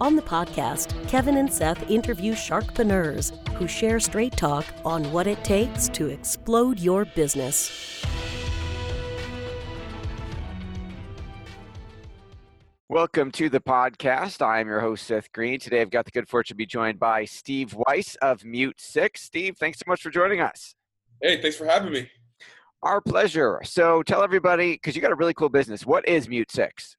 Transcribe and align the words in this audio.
On 0.00 0.16
the 0.16 0.22
podcast, 0.22 1.08
Kevin 1.08 1.36
and 1.36 1.52
Seth 1.52 1.90
interview 1.90 2.32
sharkpreneurs 2.32 3.36
who 3.50 3.68
share 3.68 4.00
straight 4.00 4.36
talk 4.36 4.64
on 4.84 5.04
what 5.12 5.26
it 5.26 5.44
takes 5.44 5.88
to 5.90 6.08
explode 6.08 6.80
your 6.80 7.04
business. 7.04 8.04
Welcome 12.88 13.30
to 13.32 13.48
the 13.48 13.60
podcast. 13.60 14.44
I'm 14.44 14.66
your 14.66 14.80
host, 14.80 15.06
Seth 15.06 15.32
Green. 15.32 15.58
Today 15.58 15.80
I've 15.80 15.90
got 15.90 16.04
the 16.04 16.10
good 16.10 16.28
fortune 16.28 16.54
to 16.54 16.58
be 16.58 16.66
joined 16.66 16.98
by 16.98 17.24
Steve 17.24 17.74
Weiss 17.74 18.16
of 18.16 18.44
Mute 18.44 18.78
Six. 18.78 19.22
Steve, 19.22 19.56
thanks 19.56 19.78
so 19.78 19.84
much 19.86 20.02
for 20.02 20.10
joining 20.10 20.40
us. 20.40 20.74
Hey, 21.22 21.40
thanks 21.40 21.56
for 21.56 21.64
having 21.64 21.92
me. 21.92 22.10
Our 22.82 23.00
pleasure. 23.00 23.60
So 23.64 24.02
tell 24.02 24.22
everybody, 24.22 24.72
because 24.72 24.96
you 24.96 25.00
got 25.00 25.12
a 25.12 25.14
really 25.16 25.34
cool 25.34 25.48
business, 25.48 25.86
what 25.86 26.06
is 26.08 26.28
Mute 26.28 26.50
Six? 26.50 26.96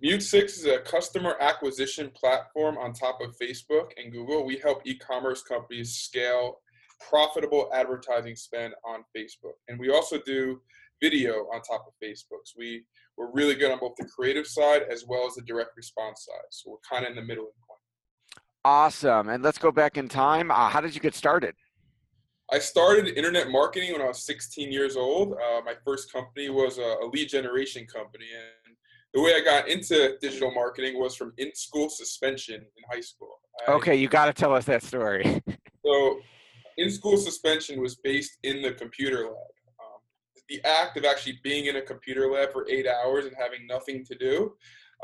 Mute 0.00 0.22
Six 0.22 0.58
is 0.58 0.64
a 0.64 0.78
customer 0.78 1.34
acquisition 1.40 2.10
platform 2.14 2.78
on 2.78 2.92
top 2.92 3.18
of 3.20 3.36
Facebook 3.36 3.88
and 3.96 4.12
Google. 4.12 4.46
We 4.46 4.56
help 4.58 4.82
e 4.84 4.96
commerce 4.96 5.42
companies 5.42 5.96
scale 5.96 6.60
profitable 7.10 7.68
advertising 7.74 8.36
spend 8.36 8.74
on 8.86 9.00
Facebook. 9.16 9.54
And 9.66 9.78
we 9.78 9.90
also 9.90 10.18
do 10.24 10.60
video 11.02 11.32
on 11.52 11.62
top 11.62 11.86
of 11.88 11.94
Facebook. 12.02 12.42
So 12.44 12.54
we, 12.58 12.84
we're 13.16 13.32
really 13.32 13.56
good 13.56 13.72
on 13.72 13.80
both 13.80 13.94
the 13.98 14.04
creative 14.04 14.46
side 14.46 14.82
as 14.90 15.04
well 15.06 15.26
as 15.26 15.34
the 15.34 15.42
direct 15.42 15.70
response 15.76 16.26
side. 16.26 16.46
So 16.50 16.70
we're 16.70 16.88
kind 16.88 17.04
of 17.04 17.10
in 17.10 17.16
the 17.16 17.22
middle 17.22 17.44
of 17.44 17.50
the 17.50 17.66
point. 17.66 18.44
Awesome. 18.64 19.28
And 19.28 19.42
let's 19.42 19.58
go 19.58 19.72
back 19.72 19.96
in 19.96 20.08
time. 20.08 20.52
Uh, 20.52 20.68
how 20.68 20.80
did 20.80 20.94
you 20.94 21.00
get 21.00 21.14
started? 21.14 21.54
I 22.52 22.60
started 22.60 23.08
internet 23.08 23.50
marketing 23.50 23.92
when 23.92 24.02
I 24.02 24.06
was 24.06 24.24
16 24.24 24.70
years 24.72 24.96
old. 24.96 25.32
Uh, 25.32 25.60
my 25.64 25.74
first 25.84 26.12
company 26.12 26.50
was 26.50 26.78
a, 26.78 26.96
a 27.02 27.06
lead 27.12 27.28
generation 27.28 27.86
company. 27.86 28.26
The 29.14 29.22
way 29.22 29.34
I 29.34 29.40
got 29.40 29.68
into 29.68 30.16
digital 30.20 30.52
marketing 30.52 31.00
was 31.00 31.16
from 31.16 31.32
in 31.38 31.54
school 31.54 31.88
suspension 31.88 32.56
in 32.56 32.82
high 32.90 33.00
school. 33.00 33.40
I, 33.66 33.72
okay, 33.72 33.96
you 33.96 34.08
got 34.08 34.26
to 34.26 34.32
tell 34.32 34.54
us 34.54 34.64
that 34.66 34.82
story. 34.82 35.42
so, 35.86 36.20
in 36.76 36.90
school 36.90 37.16
suspension 37.16 37.80
was 37.80 37.96
based 37.96 38.38
in 38.42 38.62
the 38.62 38.72
computer 38.72 39.24
lab. 39.24 39.32
Um, 39.80 40.00
the 40.48 40.62
act 40.64 40.96
of 40.96 41.04
actually 41.04 41.40
being 41.42 41.66
in 41.66 41.76
a 41.76 41.82
computer 41.82 42.30
lab 42.30 42.52
for 42.52 42.68
eight 42.68 42.86
hours 42.86 43.24
and 43.24 43.34
having 43.38 43.66
nothing 43.66 44.04
to 44.04 44.14
do. 44.14 44.52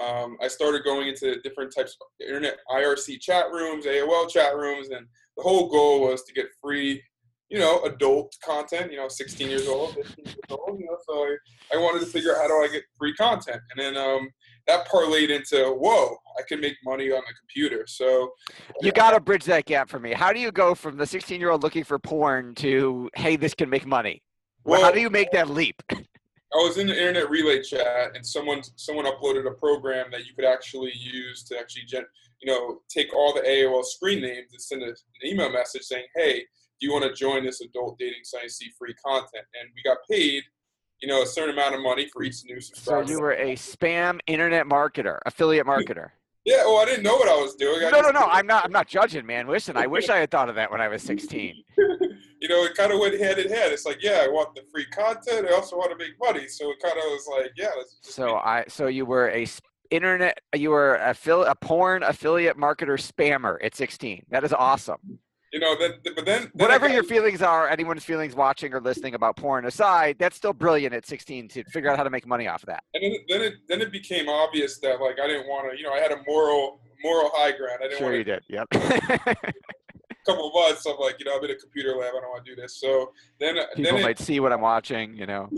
Um, 0.04 0.36
I 0.42 0.48
started 0.48 0.84
going 0.84 1.08
into 1.08 1.40
different 1.40 1.72
types 1.74 1.96
of 2.00 2.26
internet 2.26 2.58
IRC 2.68 3.20
chat 3.20 3.46
rooms, 3.52 3.86
AOL 3.86 4.28
chat 4.28 4.56
rooms, 4.56 4.88
and 4.90 5.06
the 5.36 5.42
whole 5.42 5.68
goal 5.68 6.00
was 6.02 6.24
to 6.24 6.32
get 6.32 6.46
free 6.60 7.02
you 7.50 7.58
know, 7.58 7.82
adult 7.84 8.34
content, 8.44 8.90
you 8.90 8.98
know, 8.98 9.08
16 9.08 9.48
years 9.48 9.68
old, 9.68 9.94
15 9.94 10.24
years 10.24 10.36
old, 10.50 10.78
you 10.78 10.86
know, 10.86 10.96
so 11.06 11.14
I, 11.14 11.36
I 11.74 11.76
wanted 11.76 12.00
to 12.00 12.06
figure 12.06 12.32
out 12.34 12.42
how 12.42 12.48
do 12.48 12.54
I 12.54 12.68
get 12.72 12.82
free 12.98 13.14
content. 13.14 13.60
And 13.70 13.96
then 13.96 13.96
um, 13.96 14.28
that 14.66 14.88
parlayed 14.88 15.30
into, 15.30 15.70
whoa, 15.72 16.16
I 16.38 16.42
can 16.48 16.60
make 16.60 16.76
money 16.84 17.10
on 17.10 17.22
the 17.26 17.34
computer. 17.38 17.84
So 17.86 18.30
you 18.80 18.92
got 18.92 19.10
to 19.10 19.20
bridge 19.20 19.44
that 19.44 19.66
gap 19.66 19.88
for 19.88 19.98
me. 19.98 20.12
How 20.12 20.32
do 20.32 20.40
you 20.40 20.50
go 20.50 20.74
from 20.74 20.96
the 20.96 21.06
16 21.06 21.38
year 21.40 21.50
old 21.50 21.62
looking 21.62 21.84
for 21.84 21.98
porn 21.98 22.54
to, 22.56 23.10
hey, 23.14 23.36
this 23.36 23.54
can 23.54 23.68
make 23.68 23.86
money? 23.86 24.22
Well, 24.64 24.82
how 24.82 24.90
do 24.90 25.00
you 25.00 25.10
make 25.10 25.30
that 25.32 25.50
leap? 25.50 25.82
I 26.54 26.58
was 26.58 26.78
in 26.78 26.86
the 26.86 26.96
internet 26.96 27.28
relay 27.30 27.62
chat, 27.62 28.12
and 28.14 28.24
someone 28.24 28.62
someone 28.76 29.06
uploaded 29.06 29.44
a 29.44 29.54
program 29.54 30.06
that 30.12 30.24
you 30.24 30.34
could 30.36 30.44
actually 30.44 30.92
use 30.94 31.42
to 31.44 31.58
actually, 31.58 31.82
gen, 31.84 32.04
you 32.40 32.52
know, 32.52 32.78
take 32.88 33.12
all 33.12 33.34
the 33.34 33.40
AOL 33.40 33.84
screen 33.84 34.20
names 34.20 34.52
and 34.52 34.62
send 34.62 34.82
an 34.84 34.94
email 35.24 35.50
message 35.50 35.82
saying, 35.82 36.04
"Hey, 36.14 36.46
do 36.84 36.88
you 36.88 36.92
want 36.92 37.04
to 37.04 37.14
join 37.14 37.42
this 37.42 37.62
adult 37.62 37.98
dating 37.98 38.24
site 38.24 38.50
see 38.50 38.70
free 38.78 38.94
content? 38.94 39.46
And 39.58 39.70
we 39.74 39.82
got 39.82 39.98
paid, 40.10 40.42
you 41.00 41.08
know, 41.08 41.22
a 41.22 41.26
certain 41.26 41.54
amount 41.54 41.74
of 41.74 41.80
money 41.80 42.08
for 42.12 42.22
each 42.22 42.44
new 42.44 42.60
subscriber. 42.60 43.06
So 43.06 43.12
you 43.12 43.20
were 43.20 43.32
a 43.32 43.54
spam 43.54 44.20
internet 44.26 44.66
marketer, 44.66 45.18
affiliate 45.24 45.66
marketer. 45.66 46.10
Yeah, 46.44 46.66
well, 46.66 46.76
I 46.76 46.84
didn't 46.84 47.04
know 47.04 47.16
what 47.16 47.28
I 47.28 47.40
was 47.40 47.54
doing. 47.54 47.82
I 47.86 47.90
no, 47.90 48.02
no, 48.02 48.10
no. 48.10 48.26
I'm 48.26 48.46
not. 48.46 48.66
I'm 48.66 48.72
not 48.72 48.86
judging, 48.86 49.24
man. 49.24 49.46
Listen, 49.46 49.78
I 49.78 49.86
wish 49.86 50.10
I 50.10 50.18
had 50.18 50.30
thought 50.30 50.50
of 50.50 50.56
that 50.56 50.70
when 50.70 50.82
I 50.82 50.88
was 50.88 51.02
16. 51.02 51.54
you 51.78 52.48
know, 52.48 52.64
it 52.64 52.74
kind 52.74 52.92
of 52.92 53.00
went 53.00 53.18
head 53.18 53.38
in 53.38 53.48
head. 53.48 53.72
It's 53.72 53.86
like, 53.86 54.02
yeah, 54.02 54.20
I 54.22 54.28
want 54.28 54.54
the 54.54 54.60
free 54.70 54.84
content. 54.86 55.46
I 55.48 55.54
also 55.54 55.76
want 55.76 55.90
to 55.90 55.96
make 55.96 56.12
money. 56.20 56.46
So 56.48 56.70
it 56.70 56.82
kind 56.82 56.98
of 56.98 57.04
was 57.04 57.26
like, 57.34 57.52
yeah. 57.56 57.70
so 58.02 58.34
I, 58.34 58.64
so 58.68 58.88
you 58.88 59.06
were 59.06 59.30
a 59.30 59.46
internet, 59.90 60.38
you 60.54 60.68
were 60.68 60.96
a, 60.96 61.16
a 61.46 61.54
porn 61.54 62.02
affiliate 62.02 62.58
marketer 62.58 62.98
spammer 63.00 63.56
at 63.64 63.74
16. 63.74 64.26
That 64.28 64.44
is 64.44 64.52
awesome 64.52 65.18
you 65.54 65.60
know, 65.60 65.76
then, 65.78 65.92
but 66.02 66.16
then, 66.16 66.24
then 66.26 66.50
whatever 66.54 66.88
got, 66.88 66.94
your 66.94 67.04
feelings 67.04 67.40
are, 67.40 67.68
anyone's 67.68 68.02
feelings 68.02 68.34
watching 68.34 68.74
or 68.74 68.80
listening 68.80 69.14
about 69.14 69.36
porn 69.36 69.66
aside, 69.66 70.16
that's 70.18 70.36
still 70.36 70.52
brilliant 70.52 70.92
at 70.92 71.06
16 71.06 71.46
to 71.46 71.62
figure 71.70 71.88
out 71.88 71.96
how 71.96 72.02
to 72.02 72.10
make 72.10 72.26
money 72.26 72.48
off 72.48 72.64
of 72.64 72.66
that. 72.66 72.82
And 72.92 73.04
then, 73.04 73.12
then 73.28 73.40
it 73.40 73.54
then 73.68 73.80
it 73.80 73.92
became 73.92 74.28
obvious 74.28 74.80
that 74.80 75.00
like 75.00 75.20
I 75.22 75.28
didn't 75.28 75.46
want 75.46 75.70
to, 75.70 75.78
you 75.78 75.84
know, 75.84 75.92
I 75.92 76.00
had 76.00 76.10
a 76.10 76.18
moral 76.26 76.80
moral 77.04 77.30
high 77.34 77.52
ground. 77.52 77.78
I 77.78 77.84
didn't 77.84 77.98
sure 77.98 78.08
want 78.08 78.18
you 78.18 78.24
did. 78.24 78.42
Yep. 78.48 78.66
a 78.72 79.36
couple 80.26 80.48
of 80.48 80.54
months, 80.54 80.84
I'm 80.86 80.96
like, 80.98 81.20
you 81.20 81.26
know, 81.26 81.38
I'm 81.38 81.44
in 81.44 81.52
a 81.52 81.54
computer 81.54 81.90
lab. 81.90 82.14
I 82.16 82.20
don't 82.20 82.30
want 82.30 82.44
to 82.44 82.56
do 82.56 82.60
this. 82.60 82.80
So 82.80 83.12
then 83.38 83.54
people 83.76 83.92
then 83.92 84.02
might 84.02 84.18
see 84.18 84.40
what 84.40 84.52
I'm 84.52 84.60
watching. 84.60 85.14
You 85.14 85.26
know. 85.26 85.48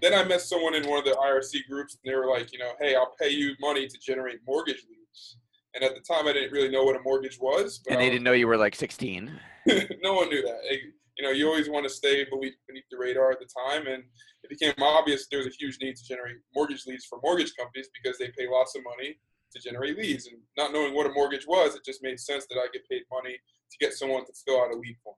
Then 0.00 0.14
I 0.14 0.22
met 0.22 0.42
someone 0.42 0.76
in 0.76 0.88
one 0.88 1.00
of 1.00 1.04
the 1.04 1.10
IRC 1.20 1.68
groups, 1.68 1.98
and 2.04 2.10
they 2.10 2.16
were 2.16 2.30
like, 2.30 2.52
you 2.52 2.60
know, 2.60 2.70
hey, 2.80 2.94
I'll 2.94 3.14
pay 3.20 3.30
you 3.30 3.54
money 3.60 3.88
to 3.88 3.98
generate 3.98 4.38
mortgage 4.46 4.86
leads. 4.88 5.38
And 5.74 5.84
at 5.84 5.94
the 5.94 6.00
time, 6.00 6.26
I 6.26 6.32
didn't 6.32 6.52
really 6.52 6.68
know 6.68 6.82
what 6.84 6.96
a 6.96 7.00
mortgage 7.00 7.38
was. 7.40 7.80
and 7.88 8.00
they 8.00 8.06
was, 8.06 8.12
didn't 8.12 8.24
know 8.24 8.32
you 8.32 8.48
were 8.48 8.56
like 8.56 8.74
16. 8.74 9.30
no 10.02 10.14
one 10.14 10.28
knew 10.28 10.42
that. 10.42 10.58
It, 10.64 10.80
you 11.16 11.24
know, 11.24 11.30
you 11.30 11.46
always 11.46 11.68
want 11.68 11.84
to 11.84 11.90
stay 11.90 12.24
beneath 12.24 12.84
the 12.90 12.98
radar 12.98 13.30
at 13.30 13.38
the 13.38 13.48
time, 13.68 13.86
and 13.86 14.02
it 14.42 14.48
became 14.48 14.72
obvious 14.80 15.26
there 15.30 15.38
was 15.38 15.48
a 15.48 15.56
huge 15.58 15.78
need 15.80 15.96
to 15.96 16.04
generate 16.04 16.36
mortgage 16.54 16.86
leads 16.86 17.04
for 17.04 17.20
mortgage 17.22 17.52
companies 17.58 17.88
because 18.02 18.18
they 18.18 18.28
pay 18.28 18.48
lots 18.50 18.74
of 18.74 18.82
money 18.84 19.18
to 19.54 19.60
generate 19.60 19.98
leads. 19.98 20.26
And 20.26 20.38
not 20.56 20.72
knowing 20.72 20.94
what 20.94 21.06
a 21.06 21.12
mortgage 21.12 21.46
was, 21.46 21.74
it 21.74 21.84
just 21.84 22.02
made 22.02 22.18
sense 22.18 22.46
that 22.48 22.56
I 22.56 22.66
get 22.72 22.88
paid 22.88 23.02
money 23.12 23.34
to 23.34 23.78
get 23.78 23.92
someone 23.92 24.24
to 24.24 24.32
fill 24.46 24.62
out 24.62 24.72
a 24.72 24.76
lead 24.76 24.96
form. 25.04 25.16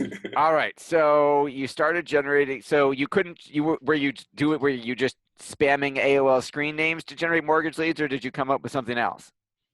All 0.36 0.54
right. 0.54 0.78
So 0.78 1.46
you 1.46 1.66
started 1.66 2.06
generating. 2.06 2.62
So 2.62 2.90
you 2.90 3.06
couldn't. 3.08 3.46
You 3.46 3.64
were. 3.64 3.78
Were 3.82 3.94
you 3.94 4.12
do 4.34 4.52
it? 4.54 4.60
Were 4.60 4.68
you 4.68 4.94
just 4.94 5.16
spamming 5.38 5.96
AOL 5.98 6.42
screen 6.42 6.76
names 6.76 7.04
to 7.04 7.16
generate 7.16 7.44
mortgage 7.44 7.78
leads, 7.78 8.00
or 8.00 8.08
did 8.08 8.24
you 8.24 8.30
come 8.30 8.50
up 8.50 8.62
with 8.62 8.72
something 8.72 8.98
else? 8.98 9.32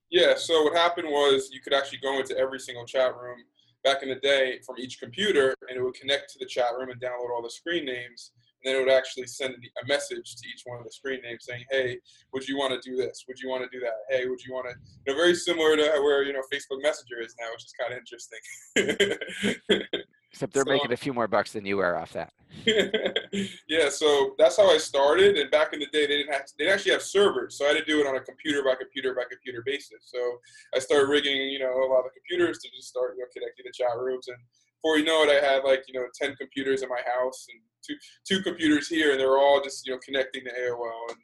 Yeah, 0.09 0.33
so 0.35 0.63
what 0.63 0.75
happened 0.75 1.07
was 1.07 1.49
you 1.51 1.61
could 1.61 1.73
actually 1.73 1.99
go 1.99 2.19
into 2.19 2.37
every 2.37 2.59
single 2.59 2.85
chat 2.85 3.15
room 3.15 3.37
back 3.83 4.03
in 4.03 4.09
the 4.09 4.15
day 4.15 4.59
from 4.65 4.77
each 4.79 4.99
computer, 4.99 5.55
and 5.67 5.77
it 5.77 5.81
would 5.81 5.93
connect 5.93 6.31
to 6.33 6.39
the 6.39 6.45
chat 6.45 6.67
room 6.77 6.89
and 6.89 6.99
download 6.99 7.29
all 7.33 7.41
the 7.43 7.49
screen 7.49 7.85
names. 7.85 8.31
And 8.63 8.73
then 8.73 8.81
it 8.81 8.85
would 8.85 8.93
actually 8.93 9.27
send 9.27 9.53
a 9.53 9.87
message 9.87 10.35
to 10.35 10.47
each 10.49 10.63
one 10.65 10.79
of 10.79 10.83
the 10.83 10.91
screen 10.91 11.21
names 11.21 11.45
saying, 11.45 11.63
"Hey, 11.69 11.99
would 12.33 12.45
you 12.45 12.57
want 12.57 12.73
to 12.73 12.89
do 12.89 12.97
this? 12.97 13.23
Would 13.27 13.39
you 13.39 13.49
want 13.49 13.63
to 13.63 13.69
do 13.69 13.79
that? 13.85 13.93
Hey, 14.09 14.25
would 14.27 14.43
you 14.43 14.53
want 14.53 14.67
to?" 14.67 14.75
You 15.05 15.13
know, 15.13 15.17
very 15.17 15.33
similar 15.33 15.77
to 15.77 15.83
where 16.01 16.23
you 16.23 16.33
know 16.33 16.41
Facebook 16.51 16.81
Messenger 16.81 17.21
is 17.21 17.35
now, 17.39 17.51
which 17.51 17.63
is 17.63 17.73
kind 17.79 17.93
of 17.93 17.99
interesting. 17.99 18.39
Except 20.31 20.53
they're 20.53 20.63
so, 20.63 20.71
making 20.71 20.91
a 20.91 20.97
few 20.97 21.13
more 21.13 21.27
bucks 21.27 21.53
than 21.53 21.65
you 21.65 21.79
are 21.79 21.97
off 21.97 22.13
that. 22.13 22.31
yeah, 23.67 23.89
so 23.89 24.35
that's 24.37 24.57
how 24.57 24.69
I 24.69 24.77
started. 24.77 25.37
And 25.37 25.49
back 25.49 25.73
in 25.73 25.79
the 25.79 25.87
day, 25.87 26.05
they 26.05 26.17
didn't 26.17 26.33
have 26.33 26.43
they 26.57 26.69
actually 26.69 26.91
have 26.91 27.01
servers, 27.01 27.57
so 27.57 27.65
I 27.65 27.69
had 27.69 27.77
to 27.77 27.85
do 27.85 27.99
it 28.01 28.07
on 28.07 28.15
a 28.15 28.21
computer 28.21 28.63
by 28.63 28.75
computer 28.75 29.13
by 29.15 29.23
computer 29.29 29.63
basis. 29.65 30.11
So 30.13 30.19
I 30.75 30.79
started 30.79 31.09
rigging, 31.09 31.35
you 31.35 31.59
know, 31.59 31.71
a 31.71 31.89
lot 31.91 32.05
of 32.05 32.11
computers 32.13 32.59
to 32.59 32.69
just 32.75 32.89
start 32.89 33.15
you 33.17 33.23
know, 33.23 33.27
connecting 33.33 33.65
to 33.65 33.71
chat 33.73 33.97
rooms. 33.97 34.27
And 34.27 34.37
before 34.81 34.97
you 34.97 35.05
know 35.05 35.23
it, 35.23 35.29
I 35.29 35.45
had 35.45 35.63
like 35.63 35.83
you 35.87 35.99
know 35.99 36.07
ten 36.13 36.35
computers 36.35 36.83
in 36.83 36.89
my 36.89 37.01
house 37.05 37.47
and 37.49 37.61
two 37.85 37.95
two 38.27 38.43
computers 38.43 38.87
here, 38.87 39.11
and 39.11 39.19
they 39.19 39.25
were 39.25 39.39
all 39.39 39.61
just 39.63 39.85
you 39.87 39.93
know 39.93 39.99
connecting 40.05 40.43
to 40.43 40.51
AOL 40.51 41.09
and 41.09 41.17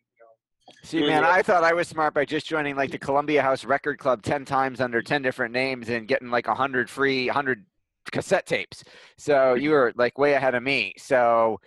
See, 0.84 1.00
man, 1.00 1.24
I 1.24 1.42
thought 1.42 1.64
I 1.64 1.74
was 1.74 1.88
smart 1.88 2.14
by 2.14 2.26
just 2.26 2.48
joining 2.48 2.76
like 2.76 2.92
the 2.92 2.98
Columbia 2.98 3.42
House 3.42 3.66
Record 3.66 4.00
Club 4.00 4.22
10 4.24 4.46
times 4.46 4.82
under 4.82 5.02
10 5.02 5.22
different 5.22 5.54
names 5.54 5.90
and 5.90 6.08
getting 6.08 6.30
like 6.30 6.48
100 6.48 6.90
free, 6.90 7.28
100 7.28 7.66
cassette 8.12 8.46
tapes. 8.46 8.84
So 9.18 9.54
you 9.54 9.72
were 9.72 9.94
like 9.96 10.18
way 10.18 10.34
ahead 10.34 10.56
of 10.56 10.64
me. 10.64 10.94
So 10.98 11.60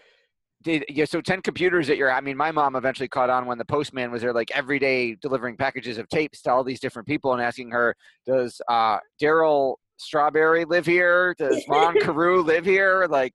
did 0.62 0.84
yeah, 0.88 1.04
so 1.04 1.20
10 1.20 1.42
computers 1.42 1.88
at 1.88 1.96
your 1.96 2.10
I 2.10 2.20
mean 2.20 2.36
my 2.36 2.50
mom 2.50 2.74
eventually 2.74 3.08
caught 3.08 3.30
on 3.30 3.46
when 3.46 3.58
the 3.58 3.64
postman 3.64 4.10
was 4.10 4.22
there 4.22 4.32
like 4.32 4.50
every 4.52 4.78
day 4.78 5.14
delivering 5.14 5.56
packages 5.56 5.98
of 5.98 6.08
tapes 6.08 6.42
to 6.42 6.52
all 6.52 6.64
these 6.64 6.80
different 6.80 7.06
people 7.06 7.32
and 7.32 7.42
asking 7.42 7.70
her, 7.70 7.94
Does 8.26 8.60
uh 8.68 8.98
Darryl 9.22 9.76
Strawberry 9.98 10.64
live 10.64 10.86
here? 10.86 11.34
Does 11.38 11.64
Rod 11.68 11.96
Carew 12.00 12.42
live 12.42 12.64
here? 12.64 13.06
Like 13.08 13.32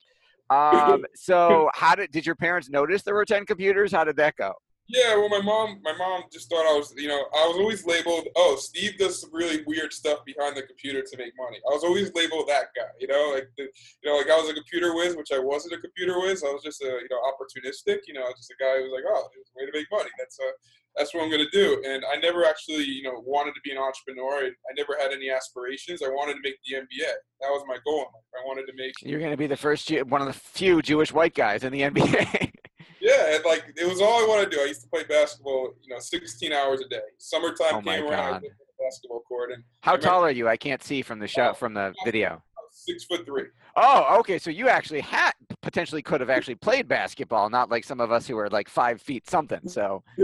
um 0.50 1.06
so 1.16 1.70
how 1.74 1.96
did 1.96 2.12
did 2.12 2.26
your 2.26 2.36
parents 2.36 2.70
notice 2.70 3.04
there 3.04 3.16
were 3.16 3.26
10 3.26 3.46
computers? 3.46 3.92
How 3.92 4.04
did 4.04 4.18
that 4.18 4.36
go? 4.36 4.54
Yeah, 4.88 5.16
well, 5.16 5.30
my 5.30 5.42
mom, 5.42 5.80
my 5.82 5.96
mom 5.96 6.24
just 6.32 6.50
thought 6.50 6.68
I 6.68 6.76
was, 6.78 6.94
you 6.98 7.08
know, 7.08 7.26
I 7.34 7.48
was 7.48 7.58
always 7.58 7.86
labeled, 7.86 8.28
oh, 8.36 8.58
Steve 8.60 8.98
does 8.98 9.22
some 9.22 9.30
really 9.34 9.64
weird 9.66 9.94
stuff 9.94 10.20
behind 10.26 10.58
the 10.58 10.64
computer 10.64 11.02
to 11.02 11.18
make 11.18 11.32
money. 11.40 11.58
I 11.72 11.74
was 11.74 11.84
always 11.86 12.14
labeled 12.14 12.50
that 12.50 12.68
guy, 12.76 12.92
you 13.00 13.08
know, 13.08 13.32
like, 13.34 13.48
the, 13.58 13.64
you 13.64 14.12
know, 14.12 14.18
like 14.18 14.30
I 14.30 14.36
was 14.36 14.50
a 14.50 14.54
computer 14.54 14.94
whiz, 14.94 15.16
which 15.16 15.32
I 15.32 15.40
wasn't 15.40 15.76
a 15.76 15.80
computer 15.80 16.20
whiz. 16.20 16.44
I 16.44 16.52
was 16.52 16.64
just 16.64 16.82
a, 16.84 17.00
you 17.00 17.08
know, 17.10 17.22
opportunistic, 17.24 18.00
you 18.08 18.14
know, 18.14 18.28
just 18.36 18.52
a 18.52 18.62
guy 18.62 18.78
who 18.78 18.92
was 18.92 18.94
like, 18.94 19.08
oh, 19.08 19.30
there's 19.34 19.48
a 19.48 19.56
way 19.56 19.72
to 19.72 19.78
make 19.78 19.88
money. 19.90 20.10
That's 20.20 20.38
a, 20.40 20.52
that's 20.96 21.14
what 21.14 21.24
I'm 21.24 21.32
gonna 21.32 21.50
do. 21.52 21.82
And 21.86 22.04
I 22.06 22.18
never 22.18 22.46
actually, 22.46 22.84
you 22.84 23.04
know, 23.04 23.24
wanted 23.26 23.56
to 23.56 23.62
be 23.64 23.72
an 23.72 23.78
entrepreneur. 23.78 24.46
I 24.46 24.74
never 24.78 24.96
had 25.00 25.12
any 25.12 25.30
aspirations. 25.30 26.04
I 26.04 26.10
wanted 26.10 26.34
to 26.34 26.40
make 26.44 26.56
the 26.68 26.76
NBA. 26.76 27.10
That 27.42 27.50
was 27.50 27.64
my 27.68 27.78
goal. 27.84 28.06
I 28.36 28.46
wanted 28.46 28.68
to 28.68 28.74
make. 28.76 28.94
You're 29.02 29.20
gonna 29.20 29.38
be 29.38 29.48
the 29.48 29.58
first, 29.58 29.90
one 30.06 30.22
of 30.22 30.28
the 30.28 30.34
few 30.34 30.82
Jewish 30.82 31.12
white 31.12 31.34
guys 31.34 31.64
in 31.64 31.74
the 31.74 31.82
NBA. 31.82 32.52
Yeah, 33.04 33.36
and 33.36 33.44
like 33.44 33.66
it 33.76 33.86
was 33.86 34.00
all 34.00 34.24
I 34.24 34.26
wanted 34.26 34.50
to 34.50 34.56
do. 34.56 34.64
I 34.64 34.66
used 34.66 34.82
to 34.82 34.88
play 34.88 35.04
basketball, 35.04 35.74
you 35.82 35.94
know, 35.94 36.00
16 36.00 36.54
hours 36.54 36.80
a 36.80 36.88
day. 36.88 37.02
Summertime 37.18 37.74
oh 37.74 37.82
came 37.82 38.06
around, 38.06 38.36
I 38.36 38.40
the 38.40 38.50
basketball 38.80 39.20
court. 39.28 39.52
And 39.52 39.62
how 39.82 39.98
tall 39.98 40.24
are 40.24 40.32
you? 40.32 40.48
I 40.48 40.56
can't 40.56 40.82
see 40.82 41.02
from 41.02 41.20
the 41.20 41.28
show 41.28 41.48
uh, 41.48 41.54
from 41.54 41.74
the 41.74 41.94
video. 42.06 42.42
Six 42.72 43.04
foot 43.04 43.26
three. 43.26 43.48
Oh, 43.76 44.18
okay. 44.20 44.40
So 44.40 44.50
you 44.50 44.70
actually 44.70 45.02
had 45.02 45.34
potentially 45.62 46.02
could 46.02 46.22
have 46.22 46.30
actually 46.30 46.56
played 46.56 46.88
basketball, 46.88 47.50
not 47.50 47.70
like 47.70 47.84
some 47.84 48.00
of 48.00 48.10
us 48.10 48.26
who 48.26 48.38
are 48.38 48.50
like 48.50 48.70
five 48.70 49.02
feet 49.02 49.30
something. 49.30 49.68
So. 49.68 50.02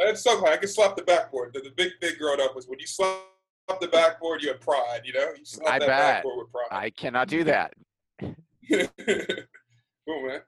I 0.00 0.06
had 0.06 0.16
some. 0.16 0.42
I 0.44 0.56
could 0.56 0.70
slap 0.70 0.96
the 0.96 1.02
backboard. 1.02 1.52
The, 1.52 1.60
the 1.60 1.72
big 1.76 1.90
thing 2.00 2.12
growing 2.18 2.40
up 2.40 2.54
was 2.54 2.68
when 2.68 2.78
you 2.78 2.86
slap 2.86 3.18
the 3.80 3.88
backboard, 3.88 4.42
you 4.42 4.48
had 4.48 4.60
pride. 4.60 5.00
You 5.04 5.12
know, 5.12 5.32
you 5.36 5.44
slap 5.44 5.74
I 5.74 5.78
that 5.80 5.88
bet. 5.88 5.98
backboard 5.98 6.38
with 6.38 6.52
pride. 6.52 6.68
I 6.70 6.90
cannot 6.90 7.28
do 7.28 7.44
that. 7.44 7.74
cool, 8.22 10.26
man. 10.26 10.40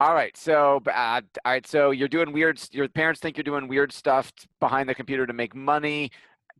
All 0.00 0.14
right, 0.14 0.36
so 0.36 0.80
uh, 0.86 1.20
all 1.44 1.52
right, 1.52 1.66
so 1.66 1.90
you're 1.90 2.06
doing 2.06 2.32
weird. 2.32 2.60
Your 2.70 2.88
parents 2.88 3.20
think 3.20 3.36
you're 3.36 3.42
doing 3.42 3.66
weird 3.66 3.92
stuff 3.92 4.32
behind 4.60 4.88
the 4.88 4.94
computer 4.94 5.26
to 5.26 5.32
make 5.32 5.56
money. 5.56 6.12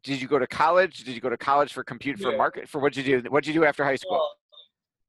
Did 0.02 0.20
you 0.20 0.26
go 0.26 0.40
to 0.40 0.46
college? 0.46 1.04
Did 1.04 1.14
you 1.14 1.20
go 1.20 1.30
to 1.30 1.36
college 1.36 1.72
for 1.72 1.84
compute 1.84 2.18
for 2.18 2.36
market? 2.36 2.68
For 2.68 2.80
what 2.80 2.92
did 2.92 3.06
you 3.06 3.20
do? 3.22 3.30
What 3.30 3.44
did 3.44 3.54
you 3.54 3.60
do 3.60 3.64
after 3.64 3.84
high 3.84 3.94
school? 3.94 4.20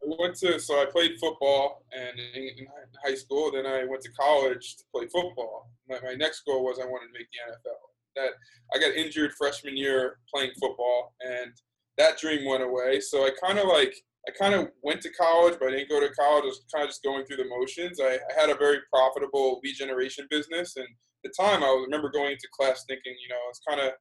I 0.03 0.15
went 0.19 0.35
to 0.37 0.59
so 0.59 0.75
I 0.75 0.85
played 0.85 1.19
football 1.19 1.85
and 1.91 2.19
in, 2.19 2.43
in 2.43 2.67
high 3.03 3.15
school. 3.15 3.51
Then 3.51 3.65
I 3.65 3.85
went 3.85 4.03
to 4.03 4.11
college 4.11 4.75
to 4.77 4.83
play 4.93 5.07
football. 5.07 5.71
My, 5.87 5.99
my 6.03 6.13
next 6.13 6.43
goal 6.45 6.63
was 6.63 6.79
I 6.79 6.85
wanted 6.85 7.07
to 7.07 7.13
make 7.13 7.27
the 7.31 7.51
NFL. 7.51 7.77
That 8.15 8.31
I 8.75 8.79
got 8.79 8.95
injured 8.95 9.31
freshman 9.37 9.75
year 9.75 10.19
playing 10.31 10.51
football, 10.59 11.15
and 11.21 11.51
that 11.97 12.19
dream 12.19 12.45
went 12.45 12.63
away. 12.63 12.99
So 12.99 13.25
I 13.25 13.31
kind 13.41 13.57
of 13.57 13.67
like 13.67 13.95
I 14.27 14.31
kind 14.37 14.53
of 14.53 14.69
went 14.83 15.01
to 15.01 15.09
college, 15.11 15.55
but 15.59 15.69
I 15.69 15.71
didn't 15.71 15.89
go 15.89 15.99
to 15.99 16.13
college. 16.13 16.43
I 16.43 16.47
was 16.47 16.65
kind 16.73 16.83
of 16.83 16.89
just 16.89 17.03
going 17.03 17.25
through 17.25 17.37
the 17.37 17.47
motions. 17.47 17.99
I, 17.99 18.19
I 18.19 18.39
had 18.39 18.49
a 18.49 18.55
very 18.55 18.79
profitable 18.91 19.59
lead 19.63 19.75
generation 19.75 20.27
business, 20.29 20.75
and 20.75 20.85
at 20.85 21.23
the 21.23 21.33
time, 21.39 21.63
I 21.63 21.67
was, 21.67 21.85
remember 21.85 22.11
going 22.11 22.31
into 22.31 22.47
class 22.53 22.85
thinking, 22.87 23.15
you 23.21 23.29
know, 23.29 23.41
it's 23.49 23.61
kind 23.67 23.79
of, 23.79 23.93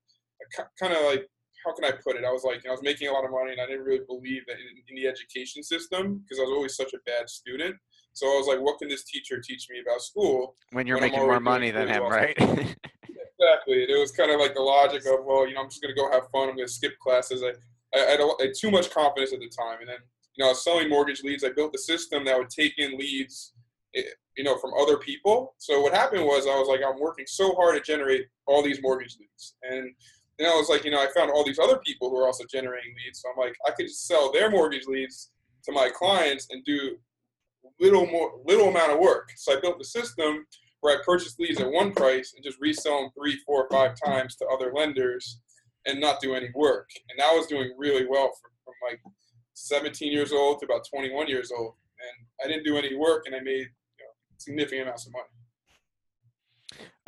kind 0.81 0.93
of 0.93 1.05
like, 1.05 1.26
how 1.65 1.75
can 1.75 1.85
I 1.85 1.93
put 1.93 2.17
it? 2.17 2.25
I 2.25 2.31
was 2.31 2.44
like, 2.44 2.62
you 2.62 2.69
know, 2.69 2.70
I 2.70 2.76
was 2.76 2.82
making 2.82 3.09
a 3.09 3.12
lot 3.12 3.25
of 3.25 3.31
money, 3.31 3.53
and 3.53 3.61
I 3.61 3.67
didn't 3.67 3.85
really 3.85 4.05
believe 4.06 4.43
that 4.47 4.56
in, 4.56 4.82
in 4.88 5.03
the 5.03 5.09
education 5.09 5.62
system 5.62 6.23
because 6.23 6.38
I 6.38 6.43
was 6.43 6.53
always 6.53 6.76
such 6.76 6.93
a 6.94 6.99
bad 7.06 7.29
student. 7.31 7.76
So 8.12 8.26
I 8.26 8.37
was 8.37 8.49
like, 8.49 8.61
what 8.61 8.79
can 8.79 8.88
this 8.88 9.05
teacher 9.05 9.41
teach 9.41 9.69
me 9.71 9.79
about 9.81 10.03
school? 10.03 10.56
When 10.73 10.87
you're 10.87 10.97
when 10.97 11.11
making 11.11 11.21
more 11.21 11.41
money 11.41 11.71
than 11.71 11.88
him, 11.88 12.03
well? 12.03 12.11
right? 12.11 12.37
exactly. 13.38 13.85
It 13.85 13.99
was 13.99 14.11
kind 14.11 14.31
of 14.31 14.41
like 14.41 14.55
the 14.55 14.62
logic 14.62 15.06
of, 15.06 15.25
well, 15.25 15.47
you 15.47 15.55
know, 15.55 15.62
I'm 15.62 15.69
just 15.69 15.82
going 15.82 15.94
to 15.94 16.00
go 16.00 16.11
have 16.11 16.29
fun. 16.32 16.49
I'm 16.49 16.56
going 16.56 16.67
to 16.67 16.73
skip 16.73 16.99
classes. 16.99 17.43
I, 17.43 17.53
I, 17.94 17.99
had, 17.99 18.20
too 18.58 18.70
much 18.70 18.90
confidence 18.90 19.32
at 19.32 19.40
the 19.40 19.49
time, 19.49 19.81
and 19.81 19.88
then 19.88 19.99
you 20.38 20.44
know, 20.44 20.52
selling 20.52 20.88
mortgage 20.88 21.23
leads. 21.23 21.44
I 21.44 21.50
built 21.50 21.75
a 21.75 21.79
system 21.79 22.25
that 22.25 22.38
would 22.38 22.49
take 22.49 22.79
in 22.79 22.96
leads, 22.96 23.55
eh, 23.96 24.02
you 24.37 24.44
know, 24.44 24.56
from 24.56 24.70
other 24.81 24.96
people. 24.96 25.55
So 25.58 25.81
what 25.81 25.93
happened 25.93 26.25
was 26.25 26.46
I 26.46 26.56
was 26.56 26.69
like, 26.69 26.81
I'm 26.87 27.00
working 27.00 27.26
so 27.26 27.55
hard 27.56 27.75
to 27.75 27.81
generate 27.81 28.26
all 28.46 28.62
these 28.62 28.81
mortgage 28.81 29.17
leads. 29.19 29.56
And 29.69 29.93
then 30.38 30.49
I 30.49 30.55
was 30.55 30.69
like, 30.69 30.85
you 30.85 30.93
know, 30.93 31.02
I 31.02 31.08
found 31.14 31.32
all 31.32 31.44
these 31.44 31.58
other 31.58 31.79
people 31.79 32.08
who 32.08 32.17
are 32.19 32.26
also 32.26 32.44
generating 32.49 32.94
leads. 33.05 33.20
So 33.20 33.31
I'm 33.31 33.44
like, 33.44 33.56
I 33.67 33.73
could 33.73 33.90
sell 33.90 34.31
their 34.31 34.49
mortgage 34.49 34.87
leads 34.87 35.32
to 35.64 35.73
my 35.73 35.90
clients 35.93 36.46
and 36.50 36.64
do 36.64 36.96
little 37.81 38.06
more, 38.06 38.35
little 38.44 38.69
amount 38.69 38.93
of 38.93 39.00
work. 39.00 39.31
So 39.37 39.56
I 39.56 39.61
built 39.61 39.79
the 39.79 39.85
system 39.85 40.46
where 40.81 40.96
I 40.96 41.02
purchased 41.05 41.40
leads 41.40 41.61
at 41.61 41.70
one 41.70 41.93
price 41.93 42.35
and 42.37 42.44
just 42.44 42.61
resell 42.61 43.02
them 43.02 43.11
three, 43.19 43.37
four, 43.44 43.67
five 43.73 43.96
times 44.05 44.37
to 44.37 44.46
other 44.46 44.73
lenders 44.73 45.40
and 45.87 46.01
not 46.01 46.21
do 46.21 46.35
any 46.35 46.49
work. 46.55 46.91
And 47.11 47.19
that 47.19 47.33
was 47.33 47.47
doing 47.47 47.73
really 47.77 48.07
well 48.07 48.31
from, 48.41 48.51
from 48.65 48.75
like 48.89 49.01
17 49.55 50.13
years 50.13 50.33
old 50.33 50.61
to 50.61 50.67
about 50.67 50.87
21 50.89 51.29
years 51.29 51.51
old, 51.57 51.75
and 51.99 52.27
I 52.45 52.49
didn't 52.49 52.65
do 52.65 52.77
any 52.77 52.95
work, 52.97 53.25
and 53.27 53.35
I 53.35 53.41
made 53.41 53.59
you 53.59 54.05
know, 54.05 54.13
significant 54.39 54.83
amounts 54.83 55.07
of 55.07 55.13
money. 55.13 55.25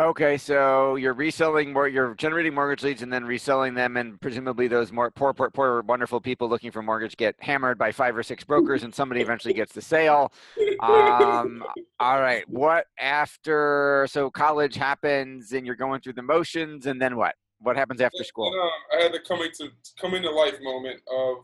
Okay, 0.01 0.39
so 0.39 0.97
you're 0.97 1.13
reselling 1.13 1.75
more, 1.75 1.87
you're 1.87 2.15
generating 2.15 2.55
mortgage 2.55 2.83
leads 2.83 3.03
and 3.03 3.13
then 3.13 3.23
reselling 3.23 3.75
them, 3.75 3.99
and 3.99 4.19
presumably 4.19 4.67
those 4.67 4.91
more 4.91 5.11
poor, 5.11 5.35
poor, 5.35 5.51
poor, 5.51 5.83
wonderful 5.83 6.23
people 6.23 6.49
looking 6.49 6.71
for 6.71 6.81
mortgage 6.81 7.15
get 7.19 7.37
hammered 7.39 7.77
by 7.77 7.93
five 7.93 8.17
or 8.17 8.23
six 8.23 8.43
brokers, 8.43 8.83
and 8.83 8.95
somebody 8.95 9.21
eventually 9.21 9.53
gets 9.53 9.75
the 9.75 9.83
sale. 9.83 10.33
Um, 10.81 11.63
all 12.01 12.19
right, 12.19 12.49
what 12.49 12.87
after? 12.99 14.07
So 14.11 14.31
college 14.31 14.75
happens, 14.75 15.53
and 15.53 15.67
you're 15.67 15.77
going 15.77 16.01
through 16.01 16.15
the 16.15 16.23
motions, 16.23 16.87
and 16.87 17.01
then 17.01 17.17
what? 17.17 17.35
What 17.61 17.77
happens 17.77 18.01
after 18.01 18.25
school? 18.25 18.49
um, 18.49 18.99
I 18.99 19.03
had 19.03 19.13
the 19.13 19.21
coming 19.21 19.51
to 19.59 19.69
coming 20.01 20.23
to 20.23 20.31
life 20.31 20.59
moment 20.63 21.01
of 21.13 21.37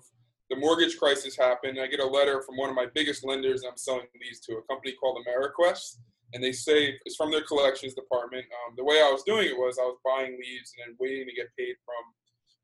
the 0.50 0.56
mortgage 0.56 0.98
crisis 0.98 1.36
happened. 1.36 1.78
I 1.80 1.86
get 1.86 2.00
a 2.00 2.06
letter 2.06 2.42
from 2.42 2.56
one 2.56 2.70
of 2.70 2.76
my 2.76 2.86
biggest 2.94 3.24
lenders 3.24 3.64
I'm 3.64 3.76
selling 3.76 4.06
these 4.20 4.40
to, 4.40 4.54
a 4.54 4.62
company 4.62 4.94
called 5.00 5.24
AmeriQuest. 5.26 5.98
And 6.34 6.42
they 6.42 6.52
say 6.52 6.98
it's 7.04 7.16
from 7.16 7.30
their 7.30 7.42
collections 7.42 7.94
department. 7.94 8.44
Um, 8.44 8.74
the 8.76 8.84
way 8.84 8.96
I 8.96 9.10
was 9.10 9.22
doing 9.22 9.46
it 9.46 9.56
was 9.56 9.78
I 9.78 9.84
was 9.84 9.98
buying 10.04 10.32
leaves 10.32 10.72
and 10.74 10.90
then 10.92 10.96
waiting 10.98 11.26
to 11.26 11.34
get 11.34 11.48
paid 11.56 11.76
from 11.84 12.02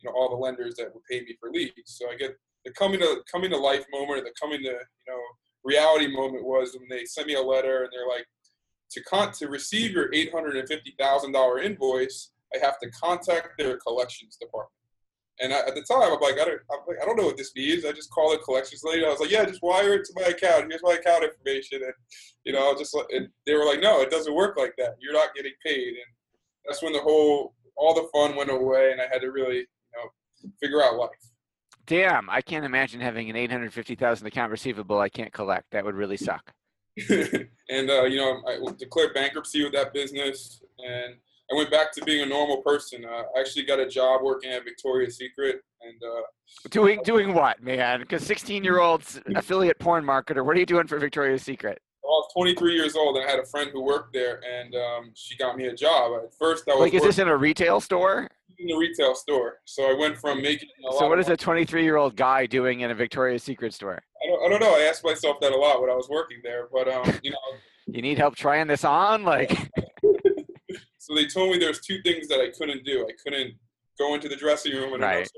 you 0.01 0.11
know 0.11 0.17
all 0.17 0.31
the 0.31 0.37
lenders 0.37 0.75
that 0.77 0.93
would 0.93 1.05
pay 1.11 1.21
me 1.21 1.37
for 1.39 1.51
leaves. 1.51 1.75
So 1.87 2.11
I 2.11 2.17
get 2.17 2.37
the 2.65 2.73
coming 2.73 3.01
to 3.01 3.23
coming 3.31 3.51
to 3.51 3.57
life 3.57 3.85
moment 3.93 4.21
or 4.21 4.25
the 4.25 4.35
coming 4.41 4.61
to 4.61 4.71
you 4.71 5.09
know 5.09 5.21
reality 5.65 6.09
moment 6.09 6.45
was 6.45 6.77
when 6.77 6.89
they 6.89 7.05
sent 7.05 7.27
me 7.27 7.35
a 7.35 7.43
letter 7.43 7.85
and 7.85 7.93
they're 7.93 8.09
like 8.09 8.27
to 8.91 9.03
con- 9.05 9.33
to 9.33 9.49
receive 9.49 9.93
your 9.93 10.13
eight 10.13 10.33
hundred 10.33 10.57
and 10.57 10.69
fifty 10.69 10.95
thousand 10.99 11.33
dollar 11.33 11.61
invoice, 11.61 12.33
I 12.55 12.65
have 12.65 12.79
to 12.81 12.91
contact 12.91 13.51
their 13.59 13.79
collections 13.79 14.37
department. 14.37 14.73
And 15.41 15.53
I, 15.53 15.61
at 15.61 15.75
the 15.75 15.83
time, 15.83 16.13
I'm 16.13 16.21
like, 16.21 16.35
I 16.35 16.45
don't, 16.45 16.61
I'm 16.71 16.81
like, 16.87 16.99
I 17.03 17.07
don't 17.07 17.17
know 17.17 17.25
what 17.25 17.37
this 17.37 17.53
means. 17.57 17.85
I 17.85 17.93
just 17.93 18.11
called 18.11 18.35
the 18.35 18.43
collections 18.43 18.83
lady. 18.85 19.05
I 19.05 19.09
was 19.09 19.21
like, 19.21 19.31
yeah, 19.31 19.45
just 19.45 19.63
wire 19.63 19.95
it 19.95 20.05
to 20.05 20.13
my 20.15 20.29
account. 20.29 20.67
Here's 20.69 20.83
my 20.83 20.95
account 20.95 21.25
information. 21.25 21.83
And, 21.83 21.93
you 22.45 22.53
know, 22.53 22.75
just, 22.77 22.97
and 23.11 23.29
they 23.47 23.55
were 23.55 23.65
like, 23.65 23.81
no, 23.81 24.03
it 24.03 24.11
doesn't 24.11 24.35
work 24.35 24.57
like 24.59 24.75
that. 24.79 24.97
You're 25.01 25.15
not 25.15 25.35
getting 25.35 25.53
paid. 25.65 25.89
And 25.89 26.13
that's 26.65 26.83
when 26.83 26.93
the 26.93 27.01
whole, 27.01 27.55
all 27.77 27.95
the 27.95 28.09
fun 28.13 28.37
went 28.37 28.51
away 28.51 28.93
and 28.93 29.01
I 29.01 29.07
had 29.11 29.23
to 29.23 29.29
really, 29.29 29.57
you 29.59 29.67
know, 29.95 30.51
figure 30.61 30.83
out 30.83 30.97
life. 30.97 31.11
Damn, 31.87 32.31
I 32.31 32.41
can't 32.41 32.65
imagine 32.65 33.01
having 33.01 33.29
an 33.29 33.35
850,000 33.35 34.27
account 34.27 34.51
receivable 34.53 35.01
I 35.01 35.09
can't 35.09 35.33
collect. 35.33 35.73
That 35.73 35.85
would 35.85 35.97
really 35.97 36.17
suck. 36.17 36.53
and, 37.09 37.91
uh, 37.91 38.05
you 38.05 38.19
know, 38.19 38.43
I 38.47 38.59
declared 38.79 39.15
bankruptcy 39.15 39.65
with 39.65 39.73
that 39.73 39.93
business 39.93 40.63
and, 40.79 41.15
I 41.53 41.55
went 41.55 41.71
back 41.71 41.93
to 41.93 42.05
being 42.05 42.23
a 42.23 42.27
normal 42.27 42.59
person. 42.63 43.05
Uh, 43.05 43.25
I 43.37 43.41
actually 43.41 43.65
got 43.65 43.79
a 43.79 43.87
job 43.87 44.23
working 44.23 44.51
at 44.51 44.65
Victoria's 44.65 45.19
Secret 45.19 45.61
and 45.83 46.03
uh, 46.03 46.23
doing 46.71 47.01
doing 47.05 47.35
what, 47.35 47.63
man? 47.63 48.01
Because 48.01 48.25
16 48.25 48.65
year 48.65 48.81
olds 48.81 49.21
affiliate 49.37 49.79
porn 49.79 50.05
marketer. 50.05 50.45
What 50.45 50.57
are 50.57 50.61
you 50.61 50.67
doing 50.67 50.87
for 50.87 50.99
Victoria's 50.99 51.43
Secret? 51.43 51.81
I 52.05 52.07
was 52.07 52.31
23 52.33 52.75
years 52.75 52.97
old 52.97 53.17
and 53.17 53.27
I 53.27 53.31
had 53.31 53.39
a 53.39 53.47
friend 53.47 53.71
who 53.73 53.83
worked 53.83 54.13
there, 54.13 54.41
and 54.45 54.75
um, 54.75 55.13
she 55.15 55.37
got 55.37 55.57
me 55.57 55.67
a 55.67 55.75
job. 55.75 56.13
At 56.25 56.35
first, 56.39 56.69
I 56.69 56.73
was 56.73 56.81
like, 56.81 56.95
is 56.95 57.03
this 57.03 57.19
in 57.19 57.29
a 57.29 57.37
retail 57.37 57.81
store? 57.81 58.29
In 58.59 58.75
a 58.75 58.79
retail 58.79 59.15
store. 59.15 59.59
So 59.67 59.91
I 59.91 59.95
went 59.95 60.17
from 60.19 60.41
making. 60.41 60.69
so 60.99 61.09
what 61.09 61.19
is 61.19 61.29
a 61.29 61.37
23 61.37 61.85
year 61.85 61.97
old 61.97 62.17
guy 62.17 62.47
doing 62.47 62.81
in 62.81 62.91
a 62.91 62.95
Victoria's 62.95 63.43
Secret 63.43 63.75
store? 63.75 64.03
I 64.23 64.27
don't, 64.27 64.47
I 64.47 64.49
don't 64.49 64.61
know. 64.61 64.75
I 64.75 64.83
asked 64.89 65.05
myself 65.05 65.39
that 65.41 65.53
a 65.53 65.57
lot 65.57 65.81
when 65.83 65.91
I 65.91 65.95
was 65.95 66.09
working 66.09 66.39
there, 66.43 66.69
but 66.73 66.89
um, 66.89 67.13
you 67.23 67.31
know. 67.31 67.39
you 67.87 68.01
need 68.01 68.17
help 68.17 68.37
trying 68.37 68.69
this 68.69 68.85
on, 68.85 69.23
like. 69.23 69.71
So 71.03 71.17
they 71.17 71.27
told 71.27 71.51
me 71.51 71.59
there's 71.59 71.81
two 71.81 72.01
things 72.03 72.29
that 72.29 72.41
I 72.41 72.51
couldn't 72.57 72.85
do. 72.85 73.05
I 73.09 73.13
couldn't 73.21 73.55
go 73.99 74.15
into 74.15 74.29
the 74.29 74.37
dressing 74.37 74.71
room 74.71 74.93
and 74.93 75.03
right. 75.03 75.29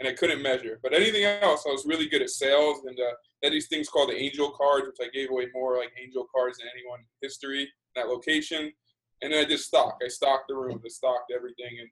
and 0.00 0.08
I 0.08 0.14
couldn't 0.14 0.40
measure. 0.40 0.80
But 0.82 0.94
anything 0.94 1.24
else, 1.24 1.64
I 1.68 1.70
was 1.70 1.84
really 1.84 2.08
good 2.08 2.22
at 2.22 2.30
sales. 2.30 2.80
And 2.86 2.98
uh, 2.98 3.12
had 3.44 3.52
these 3.52 3.68
things 3.68 3.90
called 3.90 4.08
the 4.08 4.16
angel 4.16 4.50
cards, 4.52 4.86
which 4.86 5.06
I 5.06 5.10
gave 5.12 5.30
away 5.30 5.48
more 5.52 5.76
like 5.76 5.90
angel 6.02 6.26
cards 6.34 6.56
than 6.56 6.68
anyone 6.74 7.00
in 7.00 7.06
history 7.20 7.64
in 7.64 7.68
that 7.96 8.08
location. 8.08 8.72
And 9.20 9.34
then 9.34 9.44
I 9.44 9.46
did 9.46 9.60
stock. 9.60 9.98
I 10.02 10.08
stocked 10.08 10.48
the 10.48 10.54
room, 10.54 10.80
I 10.82 10.88
stocked 10.88 11.30
everything, 11.36 11.76
and 11.78 11.88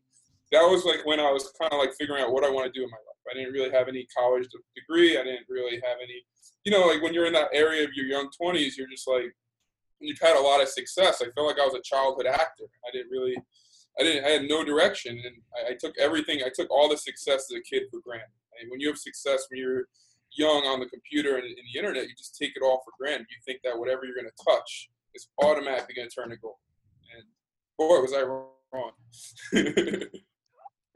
that 0.51 0.63
was 0.63 0.87
like 0.87 1.05
when 1.05 1.21
I 1.21 1.31
was 1.31 1.53
kind 1.61 1.73
of 1.75 1.79
like 1.79 1.93
figuring 1.99 2.23
out 2.23 2.33
what 2.33 2.45
I 2.45 2.51
want 2.51 2.73
to 2.73 2.73
do 2.73 2.83
in 2.83 2.91
my 2.91 2.97
life. 2.97 3.21
I 3.31 3.35
didn't 3.35 3.53
really 3.53 3.71
have 3.71 3.89
any 3.89 4.07
college 4.17 4.49
degree. 4.75 5.19
I 5.19 5.23
didn't 5.23 5.47
really 5.51 5.77
have 5.77 5.99
any, 6.03 6.25
you 6.65 6.73
know, 6.73 6.87
like 6.87 7.03
when 7.03 7.13
you're 7.13 7.27
in 7.27 7.35
that 7.35 7.51
area 7.53 7.85
of 7.85 7.93
your 7.93 8.07
young 8.07 8.31
20s, 8.41 8.79
you're 8.79 8.89
just 8.89 9.07
like, 9.07 9.33
you've 10.01 10.19
had 10.21 10.37
a 10.37 10.41
lot 10.41 10.63
of 10.63 10.69
success. 10.69 11.23
I 11.23 11.31
felt 11.35 11.47
like 11.47 11.61
I 11.61 11.67
was 11.67 11.75
a 11.75 11.83
childhood 11.83 12.27
actor. 12.27 12.65
I 12.87 12.91
didn't 12.93 13.11
really, 13.11 13.37
I 13.99 14.03
didn't, 14.03 14.25
I 14.25 14.31
had 14.31 14.43
no 14.49 14.65
direction, 14.65 15.21
and 15.25 15.37
I, 15.55 15.73
I 15.73 15.75
took 15.79 15.97
everything. 15.99 16.41
I 16.45 16.51
took 16.55 16.71
all 16.71 16.89
the 16.89 16.97
success 16.97 17.47
as 17.51 17.57
a 17.57 17.63
kid 17.63 17.85
for 17.91 18.01
granted. 18.01 18.29
And 18.61 18.71
when 18.71 18.81
you 18.81 18.89
have 18.89 18.99
success 18.99 19.47
when 19.49 19.61
you're 19.61 19.85
young 20.33 20.65
on 20.67 20.81
the 20.81 20.87
computer 20.87 21.37
and 21.37 21.45
in 21.45 21.55
the 21.73 21.79
internet, 21.79 22.05
you 22.05 22.15
just 22.17 22.37
take 22.37 22.53
it 22.57 22.63
all 22.63 22.83
for 22.85 22.93
granted. 22.99 23.27
You 23.31 23.37
think 23.45 23.61
that 23.65 23.79
whatever 23.79 24.05
you're 24.05 24.15
going 24.15 24.27
to 24.27 24.45
touch 24.45 24.91
is 25.15 25.29
automatically 25.43 25.95
going 25.95 26.09
to 26.09 26.15
turn 26.15 26.31
to 26.31 26.37
gold. 26.37 26.57
And 27.17 27.25
boy, 27.79 28.01
was 28.01 28.13
I 28.13 28.23
wrong. 28.23 28.93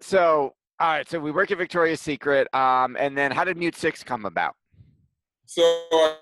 so, 0.01 0.55
all 0.81 0.89
right. 0.89 1.09
So 1.09 1.19
we 1.19 1.31
work 1.31 1.51
at 1.51 1.59
Victoria's 1.59 2.01
Secret, 2.01 2.53
um, 2.55 2.97
and 2.99 3.17
then 3.17 3.31
how 3.31 3.45
did 3.45 3.57
Mute 3.57 3.77
Six 3.77 4.03
come 4.03 4.27
about? 4.27 4.55
So 5.47 5.63
I, 5.63 6.17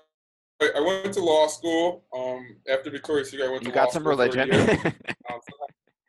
I 0.61 0.79
went 0.79 1.13
to 1.13 1.19
law 1.19 1.47
school. 1.47 2.05
Um, 2.15 2.57
after 2.69 2.89
Victoria's 2.89 3.31
Secret, 3.31 3.47
I 3.47 3.51
went 3.51 3.63
you 3.63 3.69
to 3.69 3.75
got 3.75 3.85
law 3.85 3.91
some 3.91 4.03
school 4.03 4.15
for 4.17 4.23
a 4.23 4.27
religion. 4.27 4.93
Um, 5.31 5.39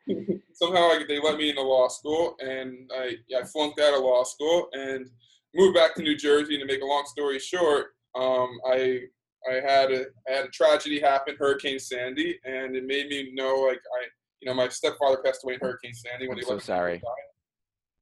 somehow 0.53 0.81
I, 0.81 1.03
they 1.07 1.19
let 1.19 1.37
me 1.37 1.49
into 1.49 1.61
law 1.61 1.87
school, 1.87 2.35
and 2.39 2.89
I, 2.93 3.15
I 3.35 3.43
flunked 3.43 3.79
out 3.79 3.95
of 3.95 4.01
law 4.01 4.23
school 4.23 4.67
and 4.73 5.09
moved 5.55 5.75
back 5.75 5.95
to 5.95 6.03
New 6.03 6.15
Jersey. 6.15 6.57
To 6.57 6.65
make 6.65 6.81
a 6.81 6.85
long 6.85 7.05
story 7.07 7.39
short, 7.39 7.87
um, 8.15 8.49
I 8.67 9.01
I 9.49 9.55
had 9.55 9.91
a 9.91 10.05
I 10.29 10.35
had 10.35 10.45
a 10.45 10.49
tragedy 10.49 10.99
happen, 10.99 11.35
Hurricane 11.37 11.79
Sandy, 11.79 12.39
and 12.45 12.75
it 12.75 12.85
made 12.85 13.07
me 13.07 13.31
know 13.33 13.65
like 13.67 13.79
I 13.79 14.05
you 14.41 14.47
know 14.47 14.53
my 14.53 14.69
stepfather 14.69 15.17
passed 15.23 15.43
away 15.43 15.55
in 15.55 15.59
Hurricane 15.59 15.93
Sandy 15.93 16.27
when 16.27 16.37
I'm 16.37 16.43
he 16.43 16.47
so 16.47 16.59
sorry. 16.59 17.01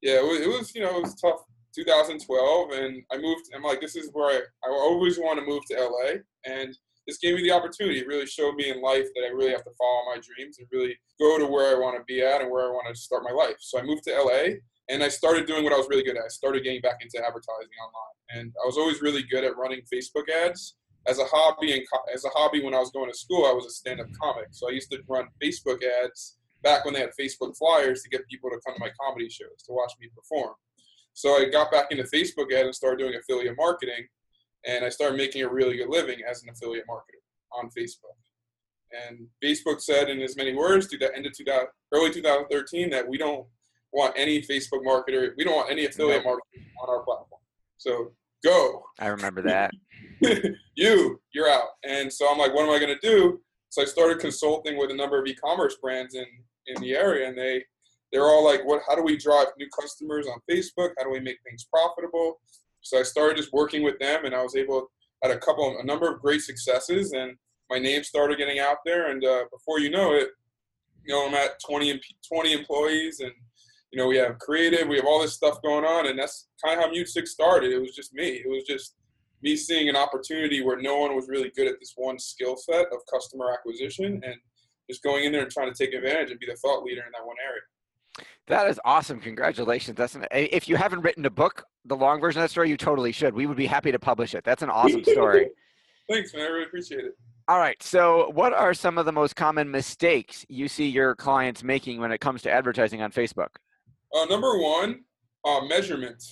Yeah, 0.02 0.16
it 0.16 0.24
was, 0.24 0.42
it 0.42 0.48
was 0.48 0.76
you 0.76 0.82
know 0.82 0.98
it 0.98 1.04
was 1.04 1.16
tough. 1.16 1.40
2012, 1.75 2.72
and 2.72 3.03
I 3.12 3.18
moved. 3.18 3.46
I'm 3.56 3.63
like, 3.63 3.82
this 3.82 3.96
is 3.96 4.10
where 4.13 4.30
I 4.30 4.68
I 4.68 4.72
always 4.72 5.18
want 5.18 5.39
to 5.39 5.46
move 5.46 5.63
to 5.70 5.75
LA, 5.75 6.20
and 6.46 6.75
this 7.08 7.18
gave 7.18 7.36
me 7.36 7.44
the 7.44 7.51
opportunity. 7.51 8.00
It 8.00 8.08
really 8.08 8.25
showed 8.25 8.56
me 8.56 8.70
in 8.70 8.82
life 8.82 9.08
that 9.15 9.25
I 9.25 9.32
really 9.32 9.51
have 9.51 9.63
to 9.63 9.72
follow 9.77 10.06
my 10.06 10.22
dreams 10.22 10.58
and 10.60 10.68
really 10.72 10.98
go 11.20 11.38
to 11.38 11.46
where 11.46 11.75
I 11.75 11.80
want 11.80 11.98
to 11.98 12.03
be 12.06 12.22
at 12.22 12.42
and 12.42 12.50
where 12.50 12.65
I 12.65 12.70
want 12.70 12.88
to 12.88 13.00
start 13.00 13.24
my 13.24 13.32
life. 13.32 13.58
So 13.60 13.80
I 13.80 13.84
moved 13.84 14.03
to 14.06 14.13
LA 14.13 14.56
and 14.89 15.03
I 15.03 15.10
started 15.10 15.46
doing 15.46 15.63
what 15.63 15.74
I 15.74 15.77
was 15.77 15.88
really 15.89 16.03
good 16.03 16.18
at. 16.18 16.24
I 16.24 16.30
started 16.30 16.63
getting 16.63 16.82
back 16.82 16.98
into 17.01 17.18
advertising 17.18 17.75
online, 17.84 18.39
and 18.39 18.53
I 18.62 18.65
was 18.65 18.77
always 18.77 19.01
really 19.01 19.24
good 19.24 19.44
at 19.44 19.58
running 19.58 19.82
Facebook 19.94 20.30
ads 20.30 20.75
as 21.08 21.20
a 21.20 21.25
hobby. 21.25 21.74
And 21.74 21.82
as 22.13 22.25
a 22.25 22.30
hobby, 22.30 22.63
when 22.63 22.74
I 22.74 22.80
was 22.80 22.92
going 22.92 23.12
to 23.12 23.18
school, 23.18 23.46
I 23.46 23.53
was 23.53 23.65
a 23.65 23.72
stand-up 23.72 24.08
comic, 24.22 24.48
so 24.51 24.70
I 24.70 24.74
used 24.74 24.92
to 24.92 25.00
run 25.08 25.27
Facebook 25.42 25.82
ads 26.03 26.38
back 26.63 26.86
when 26.86 26.94
they 26.94 27.01
had 27.01 27.12
Facebook 27.20 27.58
flyers 27.58 28.01
to 28.03 28.10
get 28.10 28.27
people 28.30 28.50
to 28.50 28.60
come 28.65 28.75
to 28.75 28.80
my 28.80 28.92
comedy 29.01 29.30
shows 29.30 29.63
to 29.65 29.74
watch 29.74 29.92
me 30.00 30.10
perform. 30.15 30.53
So 31.13 31.29
I 31.38 31.50
got 31.50 31.72
back 31.72 31.88
into 31.91 32.03
Facebook 32.03 32.51
ads 32.51 32.65
and 32.65 32.75
started 32.75 33.00
doing 33.00 33.15
affiliate 33.15 33.55
marketing, 33.58 34.08
and 34.65 34.84
I 34.84 34.89
started 34.89 35.17
making 35.17 35.43
a 35.43 35.50
really 35.50 35.77
good 35.77 35.89
living 35.89 36.20
as 36.29 36.43
an 36.43 36.50
affiliate 36.50 36.86
marketer 36.88 37.22
on 37.51 37.70
Facebook. 37.70 38.17
And 39.08 39.27
Facebook 39.43 39.82
said 39.82 40.10
in 40.10 40.22
as 40.22 40.36
many 40.36 40.53
words, 40.53 40.88
to 40.88 40.98
the 40.98 41.15
end 41.15 41.25
of 41.25 41.34
2000, 41.34 41.67
early 41.93 42.12
2013, 42.12 42.89
that 42.91 43.08
we 43.08 43.17
don't 43.17 43.46
want 43.91 44.13
any 44.17 44.41
Facebook 44.41 44.84
marketer, 44.86 45.32
we 45.38 45.43
don't 45.43 45.55
want 45.55 45.72
any 45.72 45.86
affiliate 45.86 46.24
marketer 46.24 46.63
on 46.82 46.89
our 46.89 47.03
platform. 47.03 47.41
So 47.77 48.12
go, 48.43 48.84
I 49.00 49.08
remember 49.08 49.41
that. 49.43 49.72
you, 50.75 51.20
you're 51.34 51.50
out. 51.50 51.70
And 51.84 52.12
so 52.12 52.32
I'm 52.32 52.38
like, 52.38 52.53
what 52.53 52.63
am 52.63 52.72
I 52.72 52.79
going 52.79 52.96
to 53.00 53.08
do? 53.08 53.41
So 53.70 53.82
I 53.82 53.86
started 53.86 54.20
consulting 54.20 54.77
with 54.77 54.91
a 54.91 54.96
number 54.96 55.20
of 55.20 55.25
e-commerce 55.25 55.75
brands 55.82 56.15
in 56.15 56.25
in 56.67 56.82
the 56.82 56.96
area, 56.96 57.27
and 57.27 57.38
they 57.38 57.63
they're 58.13 58.25
all 58.25 58.46
like, 58.46 58.63
what? 58.63 58.82
How 58.88 58.96
do 58.96 59.01
we 59.01 59.17
drive 59.17 59.48
new 59.58 59.67
customers 59.77 60.27
on 60.27 60.38
Facebook? 60.50 60.91
How 60.98 61.03
do 61.03 61.10
we 61.10 61.20
make 61.20 61.39
things 61.43 61.65
profitable? 61.65 62.39
So 62.82 63.00
I 63.00 63.03
started 63.03 63.38
just 63.38 63.51
working 63.51 63.84
with 63.84 63.98
them, 64.00 64.25
and 64.25 64.36
I 64.36 64.43
was 64.43 64.55
able 64.55 64.91
had 65.24 65.32
a 65.32 65.39
couple, 65.39 65.77
a 65.79 65.84
number 65.84 66.13
of 66.13 66.22
great 66.22 66.41
successes, 66.41 67.13
and 67.13 67.36
my 67.70 67.79
name 67.79 68.03
started 68.03 68.38
getting 68.38 68.60
out 68.60 68.77
there. 68.86 69.10
And 69.10 69.24
uh, 69.25 69.46
before 69.51 69.79
you 69.79 69.89
know 69.89 70.13
it, 70.13 70.29
you 71.05 71.13
know, 71.13 71.27
I'm 71.27 71.34
at 71.34 71.60
20 71.65 71.91
em- 71.91 72.00
20 72.32 72.53
employees, 72.53 73.20
and 73.22 73.32
you 73.91 73.98
know, 73.98 74.08
we 74.08 74.17
have 74.17 74.38
creative, 74.39 74.88
we 74.88 74.98
have 74.98 75.05
all 75.05 75.22
this 75.22 75.34
stuff 75.34 75.62
going 75.62 75.86
on, 75.86 76.08
and 76.08 76.20
that's 76.20 76.48
kind 76.63 76.77
of 76.77 76.86
how 76.86 76.91
Mute 76.91 77.10
Six 77.10 77.32
started. 77.32 77.72
It 77.72 77.79
was 77.79 77.96
just 77.96 78.13
me. 78.13 78.41
It 78.46 78.50
was 78.50 78.63
just 78.63 78.96
me 79.41 79.55
seeing 79.55 79.89
an 79.89 79.96
opportunity 79.96 80.62
where 80.62 80.79
no 80.79 80.98
one 80.98 81.15
was 81.15 81.27
really 81.29 81.51
good 81.55 81.67
at 81.67 81.79
this 81.79 81.93
one 81.96 82.20
skill 82.20 82.58
set 82.58 82.88
of 82.91 83.00
customer 83.12 83.51
acquisition, 83.51 84.22
and 84.24 84.36
just 84.89 85.03
going 85.03 85.24
in 85.24 85.32
there 85.32 85.43
and 85.43 85.51
trying 85.51 85.74
to 85.74 85.77
take 85.77 85.93
advantage 85.96 86.32
and 86.32 86.39
be 86.39 86.46
the 86.46 86.55
thought 86.55 86.84
leader 86.84 87.01
in 87.01 87.12
that 87.13 87.25
one 87.25 87.38
area. 87.46 87.62
That 88.48 88.68
is 88.68 88.80
awesome. 88.84 89.20
Congratulations. 89.20 89.98
That's 89.98 90.16
an, 90.16 90.26
if 90.32 90.68
you 90.68 90.76
haven't 90.76 91.02
written 91.02 91.26
a 91.26 91.30
book, 91.30 91.64
the 91.86 91.96
long 91.96 92.20
version 92.20 92.42
of 92.42 92.44
that 92.44 92.50
story, 92.52 92.70
you 92.70 92.78
totally 92.78 93.12
should. 93.12 93.34
We 93.34 93.46
would 93.46 93.58
be 93.58 93.66
happy 93.66 93.92
to 93.92 94.00
publish 94.00 94.36
it. 94.36 94.44
That's 94.44 94.62
an 94.62 94.70
awesome 94.70 95.04
story. 95.06 95.50
Thanks, 96.10 96.34
man. 96.34 96.44
I 96.44 96.48
really 96.48 96.66
appreciate 96.66 97.06
it. 97.06 97.18
All 97.48 97.60
right. 97.60 97.82
So, 97.82 98.30
what 98.34 98.54
are 98.54 98.74
some 98.74 98.98
of 98.98 99.06
the 99.06 99.12
most 99.12 99.36
common 99.36 99.72
mistakes 99.72 100.46
you 100.50 100.68
see 100.68 100.88
your 100.88 101.16
clients 101.16 101.64
making 101.64 102.00
when 102.00 102.12
it 102.12 102.20
comes 102.20 102.42
to 102.44 102.52
advertising 102.52 103.02
on 103.02 103.12
Facebook? 103.12 103.50
Uh, 104.14 104.26
number 104.26 104.58
one, 104.58 105.02
uh, 105.46 105.62
measurement. 105.62 106.24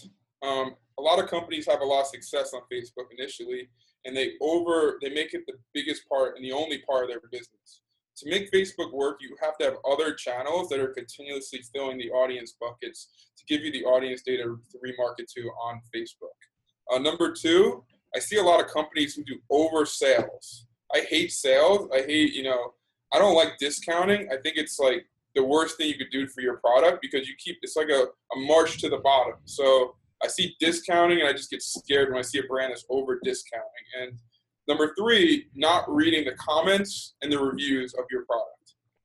Um, 0.42 0.76
a 1.00 1.02
lot 1.02 1.20
of 1.20 1.30
companies 1.30 1.66
have 1.68 1.82
a 1.82 1.86
lot 1.86 2.02
of 2.02 2.08
success 2.08 2.54
on 2.54 2.62
Facebook 2.72 3.08
initially, 3.18 3.70
and 4.06 4.16
they 4.16 4.34
over 4.42 5.00
they 5.02 5.10
make 5.10 5.34
it 5.34 5.44
the 5.48 5.54
biggest 5.74 6.08
part 6.08 6.36
and 6.36 6.46
the 6.46 6.52
only 6.52 6.80
part 6.80 7.04
of 7.04 7.10
their 7.10 7.22
business. 7.32 7.82
To 8.22 8.30
make 8.30 8.52
Facebook 8.52 8.94
work, 8.94 9.18
you 9.20 9.36
have 9.42 9.58
to 9.58 9.66
have 9.66 9.78
other 9.90 10.14
channels 10.14 10.70
that 10.70 10.80
are 10.80 10.90
continuously 10.90 11.64
filling 11.74 11.98
the 11.98 12.12
audience 12.12 12.56
buckets 12.62 13.10
to 13.36 13.44
give 13.46 13.66
you 13.66 13.72
the 13.72 13.84
audience 13.84 14.22
data 14.22 14.44
to 14.44 14.78
remarket 14.78 15.26
to 15.36 15.42
on 15.64 15.82
Facebook. 15.96 16.38
Uh, 16.94 17.00
number 17.00 17.34
two, 17.34 17.84
I 18.16 18.20
see 18.20 18.38
a 18.38 18.44
lot 18.44 18.64
of 18.64 18.68
companies 18.68 19.16
who 19.16 19.24
do 19.24 19.40
over 19.50 19.88
sales. 19.88 20.68
I 20.94 21.00
hate 21.10 21.32
sales. 21.32 21.90
I 21.92 22.02
hate, 22.02 22.34
you 22.34 22.44
know, 22.44 22.74
I 23.12 23.18
don't 23.18 23.36
like 23.36 23.58
discounting. 23.58 24.30
I 24.32 24.38
think 24.38 24.58
it's 24.58 24.78
like 24.78 25.08
the 25.34 25.44
worst 25.44 25.78
thing 25.78 25.88
you 25.88 25.98
could 25.98 26.12
do 26.12 26.28
for 26.28 26.42
your 26.42 26.58
product 26.58 27.00
because 27.02 27.28
you 27.28 27.34
keep 27.44 27.58
it's 27.64 27.76
like 27.76 27.90
a, 27.90 28.04
a 28.04 28.40
march 28.40 28.80
to 28.82 28.90
the 28.90 29.00
bottom. 29.00 29.36
So 29.46 29.96
I 30.24 30.28
see 30.28 30.56
discounting 30.60 31.22
and 31.22 31.28
I 31.28 31.32
just 31.32 31.50
get 31.50 31.64
scared 31.64 32.10
when 32.10 32.20
I 32.20 32.22
see 32.22 32.38
a 32.38 32.44
brand 32.44 32.72
that's 32.72 32.86
over 32.90 33.20
discounting. 33.24 33.66
And 34.00 34.20
number 34.72 34.94
three, 34.98 35.48
not 35.56 35.84
reading 35.94 36.24
the 36.26 36.32
comments 36.34 37.16
and 37.22 37.32
the 37.32 37.38
reviews 37.40 37.94
of 37.96 38.06
your 38.10 38.26
product. 38.26 38.48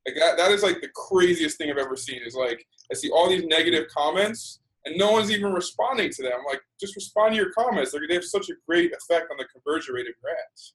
Like 0.07 0.17
that, 0.17 0.37
that 0.37 0.53
is 0.53 0.63
like 0.63 0.81
the 0.81 0.89
craziest 0.95 1.59
thing 1.59 1.71
I've 1.71 1.79
ever 1.79 1.97
seen. 1.97 2.21
Is 2.25 2.35
like 2.37 2.65
I 2.91 2.95
see 2.95 3.11
all 3.11 3.29
these 3.29 3.45
negative 3.45 3.87
comments 3.95 4.61
and 4.85 4.97
no 4.97 5.11
one's 5.11 5.31
even 5.33 5.53
responding 5.53 6.11
to 6.13 6.23
them. 6.23 6.39
Like 6.47 6.61
just 6.81 6.95
respond 6.95 7.33
to 7.33 7.37
your 7.37 7.51
comments. 7.53 7.93
Like 7.93 8.03
they 8.09 8.15
have 8.15 8.25
such 8.25 8.49
a 8.51 8.55
great 8.69 8.93
effect 8.93 9.27
on 9.33 9.37
the 9.39 9.45
conversion 9.47 9.95
rate 9.95 10.07
of 10.07 10.15
your 10.23 10.33
ads. 10.33 10.75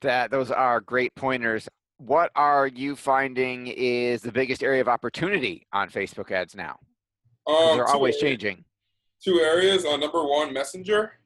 That 0.00 0.30
those 0.30 0.50
are 0.50 0.80
great 0.80 1.14
pointers. 1.14 1.68
What 1.98 2.30
are 2.36 2.66
you 2.68 2.94
finding 2.96 3.66
is 3.68 4.22
the 4.22 4.30
biggest 4.32 4.62
area 4.62 4.80
of 4.80 4.88
opportunity 4.88 5.66
on 5.72 5.90
Facebook 5.90 6.30
ads 6.30 6.54
now? 6.54 6.76
Um, 7.46 7.76
They're 7.76 7.86
always 7.88 8.14
areas- 8.16 8.20
changing. 8.20 8.64
two 9.24 9.40
areas. 9.40 9.84
Uh, 9.84 9.96
number 9.96 10.24
one, 10.24 10.52
Messenger. 10.52 11.17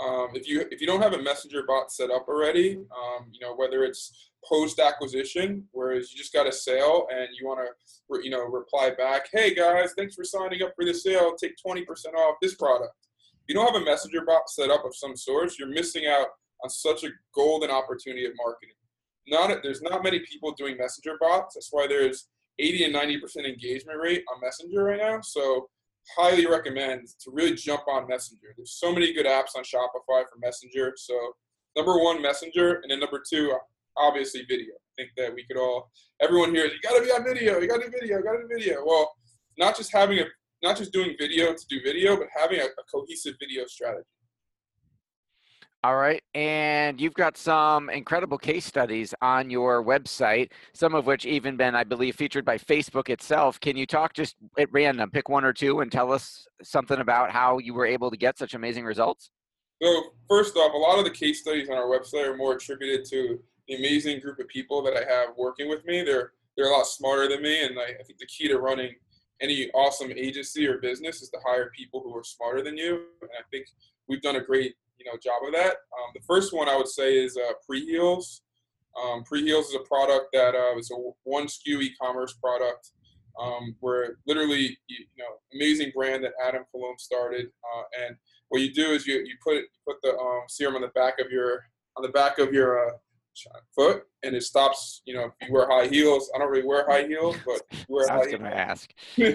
Um, 0.00 0.28
if 0.34 0.46
you 0.46 0.64
if 0.70 0.80
you 0.80 0.86
don't 0.86 1.02
have 1.02 1.12
a 1.12 1.22
Messenger 1.22 1.64
bot 1.66 1.90
set 1.90 2.10
up 2.10 2.26
already, 2.28 2.76
um, 2.76 3.26
you 3.32 3.40
know 3.40 3.54
whether 3.56 3.82
it's 3.84 4.30
post 4.48 4.78
acquisition, 4.78 5.64
whereas 5.72 6.12
you 6.12 6.18
just 6.18 6.32
got 6.32 6.46
a 6.46 6.52
sale 6.52 7.08
and 7.10 7.28
you 7.38 7.46
want 7.46 7.60
to 7.60 8.20
you 8.22 8.30
know 8.30 8.44
reply 8.44 8.90
back, 8.96 9.28
hey 9.32 9.54
guys, 9.54 9.94
thanks 9.96 10.14
for 10.14 10.24
signing 10.24 10.62
up 10.62 10.72
for 10.76 10.84
this 10.84 11.02
sale. 11.02 11.34
Take 11.34 11.56
twenty 11.60 11.84
percent 11.84 12.14
off 12.14 12.36
this 12.40 12.54
product. 12.54 12.94
If 13.42 13.48
you 13.48 13.54
don't 13.54 13.72
have 13.72 13.82
a 13.82 13.84
Messenger 13.84 14.24
bot 14.24 14.48
set 14.48 14.70
up 14.70 14.84
of 14.84 14.94
some 14.94 15.16
sort, 15.16 15.58
you're 15.58 15.68
missing 15.68 16.06
out 16.06 16.28
on 16.62 16.70
such 16.70 17.02
a 17.02 17.08
golden 17.34 17.70
opportunity 17.70 18.24
of 18.24 18.32
marketing. 18.36 18.74
Not 19.26 19.62
there's 19.64 19.82
not 19.82 20.04
many 20.04 20.20
people 20.20 20.52
doing 20.52 20.76
Messenger 20.76 21.16
bots. 21.20 21.56
That's 21.56 21.68
why 21.72 21.88
there's 21.88 22.28
80 22.60 22.84
and 22.84 22.92
90 22.92 23.20
percent 23.20 23.46
engagement 23.46 23.98
rate 24.00 24.22
on 24.32 24.40
Messenger 24.40 24.84
right 24.84 25.00
now. 25.00 25.20
So 25.22 25.68
highly 26.16 26.46
recommend 26.46 27.08
to 27.24 27.30
really 27.32 27.54
jump 27.54 27.82
on 27.88 28.08
Messenger. 28.08 28.54
There's 28.56 28.78
so 28.78 28.92
many 28.92 29.12
good 29.12 29.26
apps 29.26 29.56
on 29.56 29.62
Shopify 29.62 30.22
for 30.22 30.38
Messenger. 30.40 30.94
So 30.96 31.14
number 31.76 31.98
one, 31.98 32.22
Messenger, 32.22 32.80
and 32.82 32.90
then 32.90 33.00
number 33.00 33.22
two, 33.28 33.56
obviously 33.96 34.44
video. 34.48 34.74
I 34.74 35.02
think 35.02 35.10
that 35.16 35.34
we 35.34 35.44
could 35.44 35.58
all, 35.58 35.90
everyone 36.20 36.54
here 36.54 36.66
you 36.66 36.78
got 36.82 36.96
to 36.96 37.02
be 37.02 37.10
on 37.10 37.24
video, 37.24 37.58
you 37.58 37.68
got 37.68 37.80
to 37.80 37.90
do 37.90 37.92
video, 38.00 38.18
you 38.18 38.24
got 38.24 38.32
to 38.32 38.42
do 38.42 38.48
video. 38.48 38.84
Well, 38.84 39.12
not 39.58 39.76
just 39.76 39.92
having 39.92 40.18
a, 40.18 40.24
not 40.62 40.76
just 40.76 40.92
doing 40.92 41.14
video 41.18 41.52
to 41.52 41.66
do 41.68 41.80
video, 41.82 42.16
but 42.16 42.28
having 42.34 42.60
a, 42.60 42.64
a 42.64 42.84
cohesive 42.92 43.34
video 43.38 43.64
strategy. 43.66 44.06
All 45.84 45.96
right. 45.96 46.22
And 46.34 47.00
you've 47.00 47.14
got 47.14 47.36
some 47.36 47.88
incredible 47.88 48.36
case 48.36 48.66
studies 48.66 49.14
on 49.22 49.48
your 49.48 49.84
website, 49.84 50.50
some 50.72 50.92
of 50.92 51.06
which 51.06 51.24
even 51.24 51.56
been, 51.56 51.76
I 51.76 51.84
believe, 51.84 52.16
featured 52.16 52.44
by 52.44 52.58
Facebook 52.58 53.08
itself. 53.08 53.60
Can 53.60 53.76
you 53.76 53.86
talk 53.86 54.12
just 54.12 54.34
at 54.58 54.72
random, 54.72 55.08
pick 55.10 55.28
one 55.28 55.44
or 55.44 55.52
two 55.52 55.80
and 55.80 55.92
tell 55.92 56.12
us 56.12 56.48
something 56.64 56.98
about 56.98 57.30
how 57.30 57.58
you 57.58 57.74
were 57.74 57.86
able 57.86 58.10
to 58.10 58.16
get 58.16 58.38
such 58.38 58.54
amazing 58.54 58.84
results? 58.84 59.30
So 59.80 60.02
first 60.28 60.56
off, 60.56 60.74
a 60.74 60.76
lot 60.76 60.98
of 60.98 61.04
the 61.04 61.12
case 61.12 61.42
studies 61.42 61.70
on 61.70 61.76
our 61.76 61.86
website 61.86 62.26
are 62.26 62.36
more 62.36 62.54
attributed 62.54 63.06
to 63.10 63.38
the 63.68 63.76
amazing 63.76 64.18
group 64.18 64.40
of 64.40 64.48
people 64.48 64.82
that 64.82 64.94
I 64.96 65.04
have 65.08 65.36
working 65.36 65.68
with 65.68 65.84
me. 65.84 66.02
They're 66.02 66.32
they're 66.56 66.72
a 66.72 66.76
lot 66.76 66.88
smarter 66.88 67.28
than 67.28 67.40
me, 67.40 67.64
and 67.64 67.78
I, 67.78 67.84
I 67.84 68.02
think 68.02 68.18
the 68.18 68.26
key 68.26 68.48
to 68.48 68.58
running 68.58 68.92
any 69.40 69.70
awesome 69.74 70.10
agency 70.10 70.66
or 70.66 70.78
business 70.78 71.22
is 71.22 71.30
to 71.30 71.38
hire 71.46 71.70
people 71.70 72.00
who 72.02 72.16
are 72.16 72.24
smarter 72.24 72.62
than 72.62 72.76
you. 72.76 73.04
And 73.22 73.30
I 73.38 73.42
think 73.52 73.66
we've 74.08 74.20
done 74.20 74.34
a 74.34 74.40
great 74.40 74.74
you 74.98 75.06
know 75.06 75.18
job 75.22 75.42
of 75.46 75.52
that. 75.52 75.70
Um, 75.70 76.10
the 76.14 76.20
first 76.26 76.52
one 76.52 76.68
I 76.68 76.76
would 76.76 76.88
say 76.88 77.16
is 77.18 77.36
uh, 77.36 77.52
Preheels. 77.68 78.40
Um, 79.00 79.22
Preheels 79.30 79.68
is 79.68 79.76
a 79.76 79.86
product 79.86 80.26
that 80.32 80.54
uh, 80.54 80.76
is 80.78 80.90
a 80.90 80.96
one 81.24 81.46
SKU 81.46 81.82
e-commerce 81.82 82.32
product 82.34 82.90
um, 83.40 83.76
where 83.80 84.16
literally 84.26 84.76
you, 84.88 84.96
you 85.14 85.24
know 85.24 85.30
amazing 85.54 85.92
brand 85.94 86.24
that 86.24 86.32
Adam 86.44 86.64
Cologne 86.70 86.98
started, 86.98 87.46
uh, 87.46 88.04
and 88.04 88.16
what 88.48 88.60
you 88.60 88.72
do 88.72 88.90
is 88.90 89.06
you, 89.06 89.16
you 89.16 89.36
put 89.42 89.56
you 89.56 89.66
put 89.86 89.96
the 90.02 90.16
um, 90.16 90.42
serum 90.48 90.76
on 90.76 90.82
the 90.82 90.88
back 90.88 91.20
of 91.20 91.30
your 91.30 91.64
on 91.96 92.02
the 92.02 92.08
back 92.08 92.38
of 92.38 92.52
your 92.52 92.88
uh, 92.88 92.92
foot, 93.74 94.02
and 94.22 94.34
it 94.34 94.42
stops. 94.42 95.02
You 95.04 95.14
know, 95.14 95.24
if 95.40 95.48
you 95.48 95.54
wear 95.54 95.68
high 95.68 95.86
heels, 95.86 96.30
I 96.34 96.38
don't 96.38 96.50
really 96.50 96.66
wear 96.66 96.84
high 96.88 97.06
heels, 97.06 97.36
but 97.46 97.62
you 97.70 97.84
wear 97.88 98.06
I 98.10 98.16
was 98.16 98.26
high 98.26 98.32
going 98.32 98.42
to 98.42 98.56
ask. 98.56 98.92
you 99.16 99.30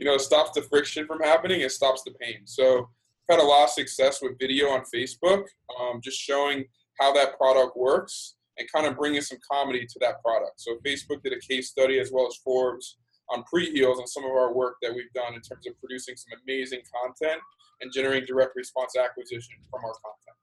know, 0.00 0.14
it 0.14 0.20
stops 0.20 0.52
the 0.54 0.62
friction 0.62 1.06
from 1.06 1.20
happening. 1.20 1.60
It 1.60 1.72
stops 1.72 2.02
the 2.04 2.12
pain. 2.12 2.42
So 2.44 2.88
I've 3.28 3.38
had 3.38 3.44
a 3.44 3.46
lot 3.46 3.64
of 3.64 3.70
success 3.70 4.20
with 4.20 4.38
video 4.38 4.68
on 4.68 4.82
Facebook, 4.94 5.44
um, 5.80 6.00
just 6.02 6.18
showing 6.18 6.64
how 7.00 7.12
that 7.14 7.38
product 7.38 7.76
works 7.76 8.36
and 8.58 8.68
kind 8.70 8.86
of 8.86 8.96
bringing 8.96 9.22
some 9.22 9.38
comedy 9.50 9.86
to 9.86 9.98
that 10.00 10.22
product. 10.22 10.60
So 10.60 10.76
Facebook 10.86 11.22
did 11.22 11.32
a 11.32 11.40
case 11.40 11.70
study 11.70 11.98
as 11.98 12.10
well 12.12 12.26
as 12.26 12.36
Forbes 12.44 12.98
on 13.30 13.42
Preheels 13.52 13.98
and 13.98 14.08
some 14.08 14.24
of 14.24 14.30
our 14.30 14.52
work 14.52 14.76
that 14.82 14.94
we've 14.94 15.12
done 15.14 15.34
in 15.34 15.40
terms 15.40 15.66
of 15.66 15.72
producing 15.80 16.14
some 16.16 16.38
amazing 16.44 16.82
content 17.02 17.40
and 17.80 17.90
generating 17.92 18.26
direct 18.26 18.52
response 18.54 18.94
acquisition 18.96 19.54
from 19.70 19.80
our 19.84 19.92
content. 19.92 20.36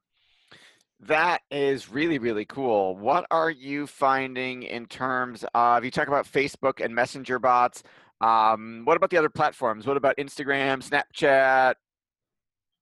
That 1.00 1.42
is 1.50 1.88
really, 1.88 2.18
really 2.18 2.44
cool. 2.44 2.96
What 2.96 3.26
are 3.30 3.50
you 3.50 3.86
finding 3.86 4.64
in 4.64 4.86
terms 4.86 5.44
of, 5.54 5.84
you 5.84 5.90
talk 5.90 6.08
about 6.08 6.26
Facebook 6.26 6.84
and 6.84 6.94
Messenger 6.94 7.38
bots. 7.38 7.82
Um, 8.20 8.82
what 8.84 8.96
about 8.96 9.10
the 9.10 9.16
other 9.16 9.28
platforms? 9.28 9.86
What 9.86 9.96
about 9.96 10.16
Instagram, 10.16 10.82
Snapchat? 10.88 11.74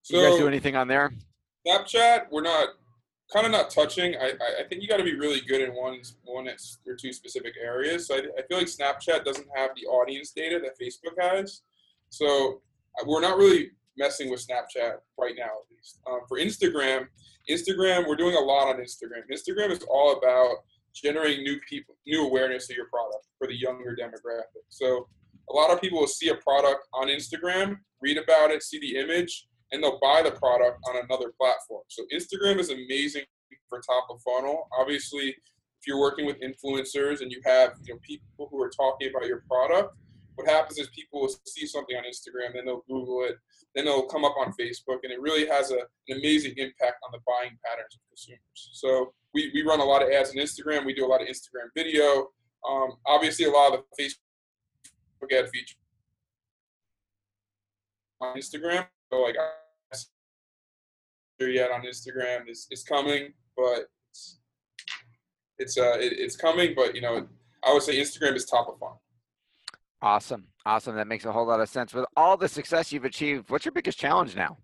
So, 0.03 0.17
you 0.17 0.29
guys 0.29 0.39
do 0.39 0.49
anything 0.49 0.77
on 0.77 0.89
there? 0.89 1.13
Snapchat, 1.67 2.27
we're 2.31 2.43
not 2.43 2.69
kind 3.33 3.47
of 3.47 3.53
not 3.53 3.71
touching. 3.71 4.17
I, 4.17 4.33
I 4.61 4.65
think 4.69 4.83
you 4.83 4.89
got 4.89 4.97
to 4.97 5.05
be 5.05 5.15
really 5.15 5.41
good 5.41 5.61
in 5.61 5.71
one 5.71 6.01
one 6.25 6.49
or 6.49 6.97
two 6.97 7.13
specific 7.13 7.55
areas. 7.63 8.07
So 8.09 8.17
I, 8.17 8.19
I 8.39 8.43
feel 8.49 8.59
like 8.59 8.67
Snapchat 8.67 9.25
doesn't 9.25 9.47
have 9.55 9.71
the 9.77 9.87
audience 9.87 10.33
data 10.33 10.61
that 10.63 10.79
Facebook 10.81 11.21
has. 11.21 11.63
So 12.09 12.61
uh, 13.01 13.05
we're 13.07 13.21
not 13.21 13.37
really 13.37 13.71
messing 13.97 14.31
with 14.31 14.47
Snapchat 14.47 14.95
right 15.19 15.35
now, 15.37 15.45
at 15.45 15.71
least. 15.71 16.01
Um, 16.11 16.21
for 16.29 16.39
Instagram, 16.39 17.07
Instagram, 17.49 18.09
we're 18.09 18.17
doing 18.17 18.35
a 18.35 18.41
lot 18.41 18.69
on 18.69 18.81
Instagram. 18.81 19.23
Instagram 19.31 19.71
is 19.71 19.85
all 19.89 20.17
about 20.17 20.57
generating 20.95 21.45
new 21.45 21.59
people, 21.69 21.97
new 22.07 22.25
awareness 22.25 22.69
of 22.71 22.77
your 22.77 22.87
product 22.87 23.27
for 23.39 23.47
the 23.47 23.57
younger 23.57 23.97
demographic. 24.01 24.65
So 24.69 25.09
a 25.51 25.53
lot 25.55 25.71
of 25.71 25.81
people 25.81 26.01
will 26.01 26.09
see 26.09 26.29
a 26.29 26.35
product 26.37 26.89
on 26.95 27.09
Instagram, 27.09 27.79
read 28.01 28.19
about 28.19 28.51
it, 28.51 28.63
see 28.63 28.81
the 28.81 28.97
image, 28.97 29.47
and 29.73 29.83
they'll 29.83 30.01
buy 30.01 30.23
the 30.23 30.33
product 30.33 30.79
on 30.89 30.97
another 30.97 31.33
platform. 31.41 31.83
So 31.89 32.05
Instagram 32.15 32.59
is 32.59 32.71
amazing 32.71 33.25
for 33.69 33.81
top 33.81 34.07
of 34.11 34.21
funnel. 34.23 34.69
Obviously, 34.79 35.29
if 35.29 35.87
you're 35.87 36.01
working 36.01 36.27
with 36.27 36.37
influencers 36.41 37.23
and 37.23 37.33
you 37.33 37.41
have 37.45 37.73
you 37.85 37.95
know 37.95 38.01
people 38.03 38.49
who 38.51 38.61
are 38.63 38.71
talking 38.71 39.11
about 39.11 39.27
your 39.27 39.43
product, 39.49 39.95
what 40.35 40.49
happens 40.49 40.79
is 40.79 40.89
people 40.89 41.21
will 41.21 41.35
see 41.47 41.67
something 41.67 41.97
on 41.97 42.05
Instagram, 42.05 42.55
then 42.55 42.65
they'll 42.67 42.85
Google 42.89 43.25
it, 43.25 43.37
then 43.75 43.85
they'll 43.85 44.07
come 44.07 44.25
up 44.25 44.35
on 44.39 44.53
Facebook, 44.61 44.99
and 45.03 45.13
it 45.13 45.21
really 45.21 45.47
has 45.47 45.71
a, 45.71 45.79
an 46.09 46.19
amazing 46.19 46.55
impact 46.57 46.97
on 47.05 47.13
the 47.13 47.19
buying 47.27 47.57
patterns 47.65 47.95
of 47.95 48.01
consumers. 48.09 48.71
So 48.73 49.13
we, 49.35 49.51
we 49.55 49.63
run 49.63 49.81
a 49.81 49.85
lot 49.85 50.03
of 50.03 50.11
ads 50.11 50.31
on 50.31 50.37
Instagram. 50.37 50.85
We 50.85 50.95
do 50.95 51.07
a 51.07 51.09
lot 51.09 51.23
of 51.23 51.29
Instagram 51.29 51.69
video. 51.77 52.29
Um, 52.69 52.91
obviously, 53.07 53.47
a 53.47 53.51
lot 53.51 53.75
of 53.75 53.81
the 53.97 54.03
Facebook 54.03 55.39
ad 55.39 55.49
features 55.51 55.77
on 58.21 58.37
Instagram. 58.37 58.87
So 59.13 59.21
like 59.21 59.37
yet 61.49 61.71
on 61.71 61.83
Instagram 61.83 62.49
is, 62.49 62.67
is 62.71 62.83
coming, 62.83 63.33
but 63.57 63.87
it's 64.11 64.41
it's 65.59 65.79
uh 65.79 65.97
it, 65.99 66.13
it's 66.19 66.37
coming, 66.37 66.75
but 66.75 66.95
you 66.95 67.01
know 67.01 67.27
I 67.65 67.73
would 67.73 67.83
say 67.83 67.97
Instagram 67.99 68.35
is 68.35 68.45
top 68.45 68.69
of 68.69 68.79
funnel. 68.79 69.03
Awesome. 70.03 70.47
Awesome. 70.65 70.97
That 70.97 71.07
makes 71.07 71.25
a 71.25 71.33
whole 71.33 71.47
lot 71.47 71.61
of 71.61 71.69
sense. 71.69 71.93
With 71.93 72.07
all 72.17 72.37
the 72.37 72.49
success 72.49 72.93
you've 72.93 73.05
achieved, 73.05 73.51
what's 73.51 73.65
your 73.65 73.73
biggest 73.73 73.99
challenge 73.99 74.35
now? 74.35 74.57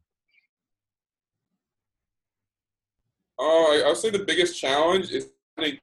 Oh, 3.39 3.79
I, 3.79 3.85
I 3.85 3.89
would 3.89 3.99
say 3.99 4.11
the 4.11 4.25
biggest 4.25 4.59
challenge 4.59 5.11
is 5.11 5.29
finding 5.57 5.79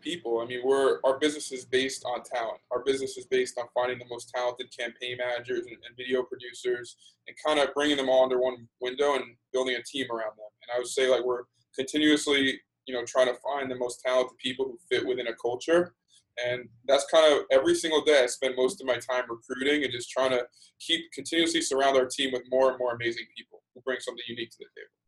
people. 0.00 0.40
I 0.40 0.46
mean, 0.46 0.60
we're 0.64 0.98
our 1.04 1.18
business 1.18 1.52
is 1.52 1.64
based 1.64 2.04
on 2.04 2.22
talent. 2.22 2.60
Our 2.70 2.82
business 2.84 3.16
is 3.16 3.26
based 3.26 3.58
on 3.58 3.66
finding 3.74 3.98
the 3.98 4.06
most 4.10 4.30
talented 4.34 4.66
campaign 4.76 5.18
managers 5.18 5.66
and, 5.66 5.76
and 5.86 5.96
video 5.96 6.22
producers 6.22 6.96
and 7.26 7.36
kind 7.44 7.60
of 7.60 7.74
bringing 7.74 7.96
them 7.96 8.08
all 8.08 8.24
under 8.24 8.40
one 8.40 8.68
window 8.80 9.14
and 9.14 9.24
building 9.52 9.76
a 9.76 9.82
team 9.82 10.06
around 10.10 10.36
them. 10.36 10.50
And 10.62 10.74
I 10.74 10.78
would 10.78 10.88
say 10.88 11.08
like 11.08 11.24
we're 11.24 11.44
continuously, 11.74 12.60
you 12.86 12.94
know, 12.94 13.04
trying 13.06 13.26
to 13.26 13.36
find 13.40 13.70
the 13.70 13.76
most 13.76 14.02
talented 14.04 14.36
people 14.38 14.66
who 14.66 14.78
fit 14.90 15.06
within 15.06 15.28
a 15.28 15.34
culture 15.34 15.94
and 16.42 16.68
that's 16.86 17.06
kind 17.06 17.32
of 17.32 17.44
every 17.50 17.74
single 17.74 18.02
day 18.02 18.22
I 18.22 18.26
spend 18.26 18.56
most 18.56 18.80
of 18.80 18.86
my 18.86 18.96
time 18.96 19.24
recruiting 19.28 19.84
and 19.84 19.92
just 19.92 20.10
trying 20.10 20.30
to 20.30 20.44
keep 20.80 21.12
continuously 21.12 21.60
surround 21.60 21.96
our 21.96 22.06
team 22.06 22.32
with 22.32 22.42
more 22.50 22.70
and 22.70 22.78
more 22.78 22.94
amazing 22.94 23.26
people 23.36 23.62
who 23.74 23.80
bring 23.82 24.00
something 24.00 24.24
unique 24.28 24.50
to 24.50 24.56
the 24.58 24.64
table. 24.64 25.03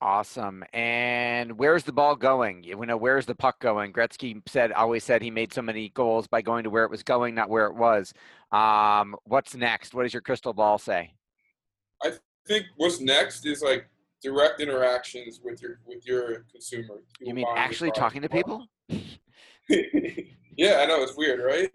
Awesome. 0.00 0.64
And 0.72 1.58
where's 1.58 1.84
the 1.84 1.92
ball 1.92 2.14
going? 2.16 2.62
You 2.62 2.76
know, 2.84 2.96
where's 2.96 3.26
the 3.26 3.34
puck 3.34 3.58
going? 3.60 3.92
Gretzky 3.92 4.42
said, 4.46 4.72
always 4.72 5.04
said 5.04 5.22
he 5.22 5.30
made 5.30 5.52
so 5.52 5.62
many 5.62 5.88
goals 5.90 6.26
by 6.26 6.42
going 6.42 6.64
to 6.64 6.70
where 6.70 6.84
it 6.84 6.90
was 6.90 7.02
going, 7.02 7.34
not 7.34 7.48
where 7.48 7.66
it 7.66 7.74
was. 7.74 8.12
Um, 8.52 9.16
what's 9.24 9.54
next? 9.54 9.94
What 9.94 10.02
does 10.02 10.12
your 10.12 10.22
crystal 10.22 10.52
ball 10.52 10.78
say? 10.78 11.14
I 12.02 12.12
think 12.46 12.66
what's 12.76 13.00
next 13.00 13.46
is 13.46 13.62
like 13.62 13.88
direct 14.22 14.60
interactions 14.60 15.40
with 15.42 15.62
your 15.62 15.80
with 15.86 16.06
your 16.06 16.44
consumer. 16.50 17.02
You 17.20 17.32
mean 17.32 17.46
actually 17.56 17.90
talking 17.92 18.22
to 18.22 18.28
people? 18.28 18.66
Yeah, 20.56 20.80
I 20.80 20.86
know 20.86 21.02
it's 21.02 21.16
weird, 21.16 21.40
right? 21.40 21.70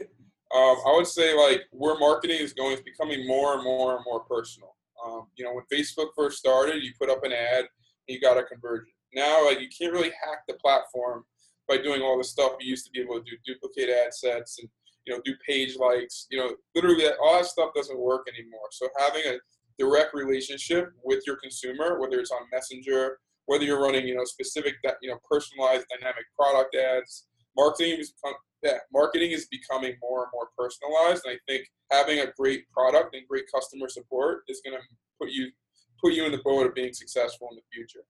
Um, 0.55 0.77
I 0.87 0.93
would 0.95 1.07
say 1.07 1.35
like 1.37 1.63
where 1.71 1.97
marketing 1.99 2.39
is 2.39 2.53
going 2.53 2.73
is 2.73 2.81
becoming 2.81 3.27
more 3.27 3.55
and 3.55 3.63
more 3.63 3.95
and 3.95 4.05
more 4.05 4.21
personal. 4.21 4.75
Um, 5.05 5.27
you 5.35 5.45
know, 5.45 5.53
when 5.53 5.63
Facebook 5.71 6.07
first 6.15 6.37
started, 6.37 6.83
you 6.83 6.91
put 6.99 7.09
up 7.09 7.23
an 7.23 7.31
ad 7.31 7.65
you 8.09 8.19
got 8.19 8.37
a 8.37 8.43
conversion. 8.43 8.91
Now, 9.13 9.45
like 9.45 9.59
you 9.59 9.67
can't 9.75 9.93
really 9.93 10.09
hack 10.09 10.43
the 10.47 10.55
platform 10.55 11.23
by 11.67 11.77
doing 11.77 12.01
all 12.01 12.17
the 12.17 12.23
stuff 12.23 12.53
you 12.59 12.69
used 12.69 12.85
to 12.85 12.91
be 12.91 13.01
able 13.01 13.15
to 13.15 13.23
do, 13.23 13.37
duplicate 13.45 13.89
ad 13.89 14.13
sets 14.13 14.59
and 14.59 14.69
you 15.05 15.13
know 15.13 15.21
do 15.23 15.33
page 15.47 15.77
likes. 15.77 16.27
You 16.29 16.39
know, 16.39 16.55
literally 16.75 17.03
that, 17.05 17.17
all 17.21 17.37
that 17.37 17.45
stuff 17.45 17.71
doesn't 17.75 17.99
work 17.99 18.27
anymore. 18.27 18.67
So 18.71 18.87
having 18.97 19.21
a 19.25 19.37
direct 19.77 20.13
relationship 20.13 20.91
with 21.03 21.23
your 21.25 21.37
consumer, 21.37 21.99
whether 21.99 22.19
it's 22.19 22.31
on 22.31 22.41
Messenger, 22.51 23.19
whether 23.45 23.63
you're 23.63 23.81
running 23.81 24.07
you 24.07 24.15
know 24.15 24.25
specific 24.25 24.75
that 24.83 24.95
you 25.01 25.09
know 25.09 25.17
personalized 25.29 25.85
dynamic 25.89 26.25
product 26.37 26.75
ads, 26.75 27.27
marketing 27.55 27.99
is 27.99 28.13
yeah, 28.63 28.77
marketing 28.91 29.31
is 29.31 29.47
becoming 29.47 29.95
more 30.01 30.23
and 30.23 30.31
more 30.33 30.49
personalized. 30.57 31.23
And 31.25 31.35
I 31.35 31.39
think 31.47 31.65
having 31.91 32.19
a 32.19 32.31
great 32.37 32.69
product 32.71 33.15
and 33.15 33.27
great 33.27 33.45
customer 33.53 33.87
support 33.87 34.43
is 34.49 34.61
going 34.65 34.77
to 34.77 34.83
put 35.19 35.31
you 35.31 35.49
put 36.01 36.13
you 36.13 36.25
in 36.25 36.31
the 36.31 36.41
boat 36.43 36.65
of 36.65 36.75
being 36.75 36.93
successful 36.93 37.49
in 37.51 37.57
the 37.57 37.61
future. 37.71 38.01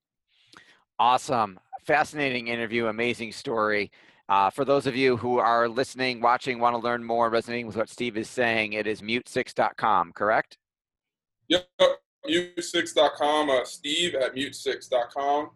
Awesome, 0.97 1.59
fascinating 1.85 2.47
interview, 2.47 2.87
amazing 2.87 3.31
story. 3.31 3.91
Uh, 4.27 4.49
for 4.49 4.63
those 4.63 4.85
of 4.85 4.95
you 4.95 5.17
who 5.17 5.39
are 5.39 5.67
listening, 5.67 6.21
watching, 6.21 6.59
want 6.59 6.75
to 6.75 6.79
learn 6.79 7.03
more, 7.03 7.29
resonating 7.29 7.65
with 7.65 7.75
what 7.75 7.89
Steve 7.89 8.15
is 8.15 8.29
saying, 8.29 8.73
it 8.73 8.85
is 8.85 9.01
mute6.com, 9.01 10.11
correct? 10.13 10.57
Yep, 11.47 11.67
mute6.com, 12.29 13.49
uh, 13.49 13.65
Steve 13.65 14.13
at 14.15 14.35
mute6.com, 14.35 15.49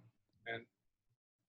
and 0.47 0.63